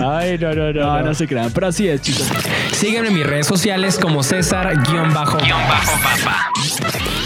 Ay, 0.18 0.38
no, 0.38 0.54
no, 0.54 0.72
no, 0.72 1.02
no 1.02 1.14
se 1.14 1.26
crean. 1.26 1.49
Pero 1.54 1.66
así 1.66 1.88
es, 1.88 2.02
chicos. 2.02 2.26
Sígueme 2.72 3.08
en 3.08 3.14
mis 3.14 3.26
redes 3.26 3.46
sociales 3.46 3.98
como 4.00 4.22
César-Papa. 4.22 5.38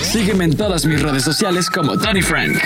Sígueme 0.03 0.45
en 0.45 0.57
todas 0.57 0.87
mis 0.87 1.01
redes 1.01 1.25
sociales 1.25 1.71
como 1.71 1.99
Tony 1.99 2.23
Frank. 2.23 2.59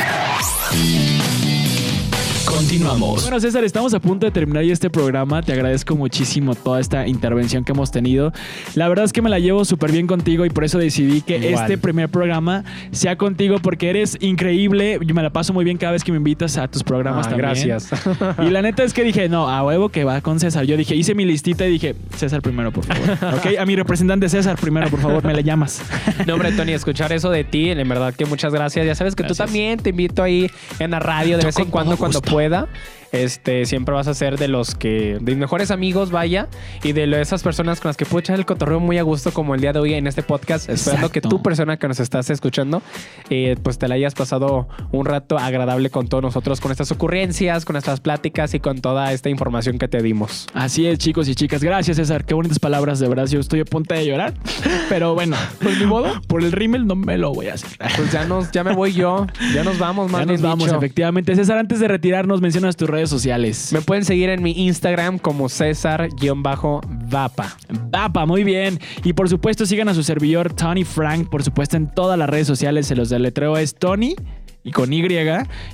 Continuamos. 2.58 3.22
Bueno, 3.22 3.38
César, 3.38 3.62
estamos 3.62 3.94
a 3.94 4.00
punto 4.00 4.26
de 4.26 4.32
terminar 4.32 4.64
ya 4.64 4.72
este 4.72 4.90
programa. 4.90 5.42
Te 5.42 5.52
agradezco 5.52 5.94
muchísimo 5.94 6.56
toda 6.56 6.80
esta 6.80 7.06
intervención 7.06 7.62
que 7.62 7.70
hemos 7.70 7.92
tenido. 7.92 8.32
La 8.74 8.88
verdad 8.88 9.04
es 9.04 9.12
que 9.12 9.22
me 9.22 9.30
la 9.30 9.38
llevo 9.38 9.64
súper 9.64 9.92
bien 9.92 10.08
contigo 10.08 10.44
y 10.44 10.50
por 10.50 10.64
eso 10.64 10.76
decidí 10.76 11.20
que 11.20 11.36
Igual. 11.36 11.54
este 11.54 11.78
primer 11.78 12.08
programa 12.08 12.64
sea 12.90 13.14
contigo 13.16 13.58
porque 13.62 13.90
eres 13.90 14.18
increíble. 14.20 14.98
Yo 15.06 15.14
me 15.14 15.22
la 15.22 15.30
paso 15.30 15.52
muy 15.52 15.64
bien 15.64 15.76
cada 15.78 15.92
vez 15.92 16.02
que 16.02 16.10
me 16.10 16.18
invitas 16.18 16.58
a 16.58 16.66
tus 16.66 16.82
programas 16.82 17.28
Ah, 17.28 17.30
también. 17.30 17.48
gracias. 17.48 17.90
Y 18.44 18.50
la 18.50 18.60
neta 18.60 18.82
es 18.82 18.92
que 18.92 19.04
dije, 19.04 19.28
no, 19.28 19.48
a 19.48 19.62
huevo 19.62 19.88
que 19.90 20.02
va 20.02 20.20
con 20.20 20.40
César. 20.40 20.64
Yo 20.64 20.76
dije, 20.76 20.96
hice 20.96 21.14
mi 21.14 21.24
listita 21.24 21.64
y 21.64 21.70
dije, 21.70 21.94
César 22.16 22.42
primero, 22.42 22.72
por 22.72 22.84
favor. 22.84 23.34
ok, 23.36 23.46
a 23.60 23.66
mi 23.66 23.76
representante 23.76 24.28
César 24.28 24.56
primero, 24.60 24.90
por 24.90 25.00
favor, 25.00 25.24
me 25.24 25.32
le 25.32 25.44
llamas. 25.44 25.80
No, 26.26 26.34
hombre, 26.34 26.50
Tony, 26.52 26.72
escuchar 26.72 27.12
eso 27.12 27.30
de 27.30 27.44
ti, 27.44 27.70
en 27.70 27.88
verdad 27.88 28.12
que 28.12 28.26
muchas 28.26 28.52
gracias. 28.52 28.84
Ya 28.84 28.94
sabes 28.96 29.14
que 29.14 29.22
tú 29.22 29.34
también 29.34 29.78
te 29.78 29.90
invito 29.90 30.22
ahí 30.24 30.50
en 30.80 30.90
la 30.90 30.98
radio 30.98 31.36
de 31.36 31.42
Yo 31.42 31.46
vez 31.46 31.58
en 31.58 31.66
cuando, 31.66 31.96
cuando 31.96 32.18
gusto. 32.18 32.28
Pueda. 32.48 32.68
Este, 33.12 33.64
siempre 33.66 33.94
vas 33.94 34.06
a 34.06 34.14
ser 34.14 34.38
de 34.38 34.48
los 34.48 34.74
que, 34.74 35.18
de 35.20 35.32
mis 35.32 35.36
mejores 35.36 35.70
amigos, 35.70 36.10
vaya, 36.10 36.48
y 36.82 36.92
de 36.92 37.08
esas 37.20 37.42
personas 37.42 37.80
con 37.80 37.88
las 37.88 37.96
que 37.96 38.04
puedo 38.04 38.20
echar 38.20 38.38
el 38.38 38.46
cotorreo 38.46 38.80
muy 38.80 38.98
a 38.98 39.02
gusto, 39.02 39.32
como 39.32 39.54
el 39.54 39.60
día 39.60 39.72
de 39.72 39.78
hoy 39.78 39.94
en 39.94 40.06
este 40.06 40.22
podcast. 40.22 40.68
Esperando 40.68 41.10
que 41.10 41.20
tú, 41.20 41.42
persona 41.42 41.76
que 41.78 41.88
nos 41.88 42.00
estás 42.00 42.30
escuchando, 42.30 42.82
eh, 43.30 43.56
pues 43.62 43.78
te 43.78 43.88
la 43.88 43.94
hayas 43.94 44.14
pasado 44.14 44.68
un 44.92 45.06
rato 45.06 45.38
agradable 45.38 45.90
con 45.90 46.08
todos 46.08 46.22
nosotros, 46.22 46.60
con 46.60 46.70
estas 46.70 46.90
ocurrencias, 46.92 47.64
con 47.64 47.74
nuestras 47.74 48.00
pláticas 48.00 48.54
y 48.54 48.60
con 48.60 48.80
toda 48.80 49.12
esta 49.12 49.28
información 49.30 49.78
que 49.78 49.88
te 49.88 50.02
dimos. 50.02 50.46
Así 50.54 50.86
es, 50.86 50.98
chicos 50.98 51.28
y 51.28 51.34
chicas. 51.34 51.62
Gracias, 51.62 51.96
César. 51.96 52.24
Qué 52.24 52.34
bonitas 52.34 52.58
palabras, 52.58 52.98
de 52.98 53.08
verdad. 53.08 53.26
Yo 53.26 53.40
estoy 53.40 53.60
a 53.60 53.64
punto 53.64 53.94
de 53.94 54.06
llorar. 54.06 54.34
Pero 54.88 55.14
bueno, 55.14 55.36
pues 55.62 55.78
ni 55.78 55.86
modo. 55.86 56.20
Por 56.26 56.42
el 56.42 56.52
rímel 56.52 56.86
no 56.86 56.94
me 56.94 57.16
lo 57.18 57.32
voy 57.32 57.48
a 57.48 57.54
hacer. 57.54 57.70
Pues 57.96 58.12
ya 58.12 58.24
nos, 58.24 58.50
ya 58.50 58.64
me 58.64 58.74
voy 58.74 58.92
yo, 58.92 59.26
ya 59.54 59.64
nos 59.64 59.78
vamos, 59.78 60.10
más 60.10 60.26
Ya 60.26 60.32
nos 60.32 60.42
vamos, 60.42 60.66
dicho. 60.66 60.76
efectivamente. 60.76 61.34
César, 61.34 61.58
antes 61.58 61.80
de 61.80 61.88
retirarnos, 61.88 62.40
mencionas 62.40 62.76
tus 62.76 62.88
redes 62.98 63.10
sociales. 63.10 63.72
Me 63.72 63.80
pueden 63.80 64.04
seguir 64.04 64.28
en 64.30 64.42
mi 64.42 64.50
Instagram 64.66 65.18
como 65.18 65.48
César-B 65.48 66.32
Vapa. 67.08 67.56
Vapa, 67.90 68.26
muy 68.26 68.42
bien. 68.42 68.80
Y 69.04 69.12
por 69.12 69.28
supuesto, 69.28 69.66
sigan 69.66 69.88
a 69.88 69.94
su 69.94 70.02
servidor 70.02 70.52
Tony 70.52 70.82
Frank, 70.82 71.28
por 71.28 71.44
supuesto, 71.44 71.76
en 71.76 71.94
todas 71.94 72.18
las 72.18 72.28
redes 72.28 72.48
sociales. 72.48 72.88
Se 72.88 72.96
los 72.96 73.08
deletreo 73.08 73.56
es 73.56 73.76
Tony 73.76 74.16
y 74.64 74.72
con 74.72 74.92
Y 74.92 75.04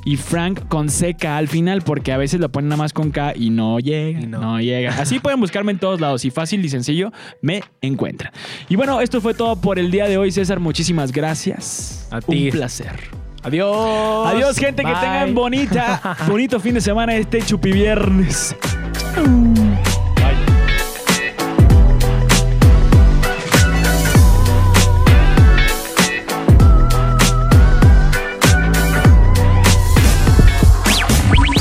y 0.05 0.17
Frank 0.17 0.69
con 0.69 0.89
CK 0.89 1.25
al 1.25 1.49
final, 1.49 1.81
porque 1.81 2.13
a 2.13 2.19
veces 2.19 2.41
lo 2.41 2.51
ponen 2.51 2.69
nada 2.69 2.83
más 2.83 2.93
con 2.93 3.11
K 3.11 3.33
y 3.35 3.49
no 3.49 3.81
llega, 3.81 4.21
Y 4.21 4.27
no. 4.27 4.41
no. 4.41 4.61
llega. 4.61 4.91
Así 5.01 5.19
pueden 5.19 5.41
buscarme 5.41 5.73
en 5.73 5.79
todos 5.79 6.01
lados 6.01 6.27
y 6.27 6.31
fácil 6.31 6.63
y 6.63 6.69
sencillo 6.69 7.11
me 7.41 7.63
encuentran. 7.81 8.33
Y 8.69 8.77
bueno, 8.77 9.01
esto 9.01 9.23
fue 9.23 9.33
todo 9.33 9.57
por 9.57 9.79
el 9.79 9.91
día 9.91 10.07
de 10.07 10.19
hoy, 10.19 10.31
César. 10.31 10.61
Muchísimas 10.61 11.11
gracias. 11.11 12.07
A 12.11 12.21
ti. 12.21 12.45
Un 12.47 12.51
placer. 12.51 13.24
Adiós. 13.44 14.26
Adiós, 14.26 14.57
gente, 14.57 14.83
que 14.83 14.94
tengan 14.94 15.35
bonita, 15.35 16.00
bonito 16.26 16.59
fin 16.59 16.72
de 16.74 16.80
semana 16.80 17.14
este 17.14 17.42
chupi 17.42 17.72
viernes. 17.72 18.57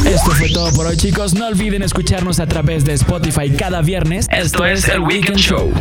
Esto 0.06 0.32
fue 0.32 0.50
todo 0.54 0.72
por 0.72 0.86
hoy, 0.86 0.96
chicos. 0.96 1.34
No 1.34 1.48
olviden 1.48 1.84
escucharnos 1.84 2.40
a 2.40 2.48
través 2.48 2.86
de 2.86 2.94
Spotify 2.94 3.50
cada 3.50 3.82
viernes. 3.82 4.28
Esto 4.32 4.66
es 4.66 4.88
el 4.88 5.02
Weekend 5.02 5.38
Show. 5.38 5.74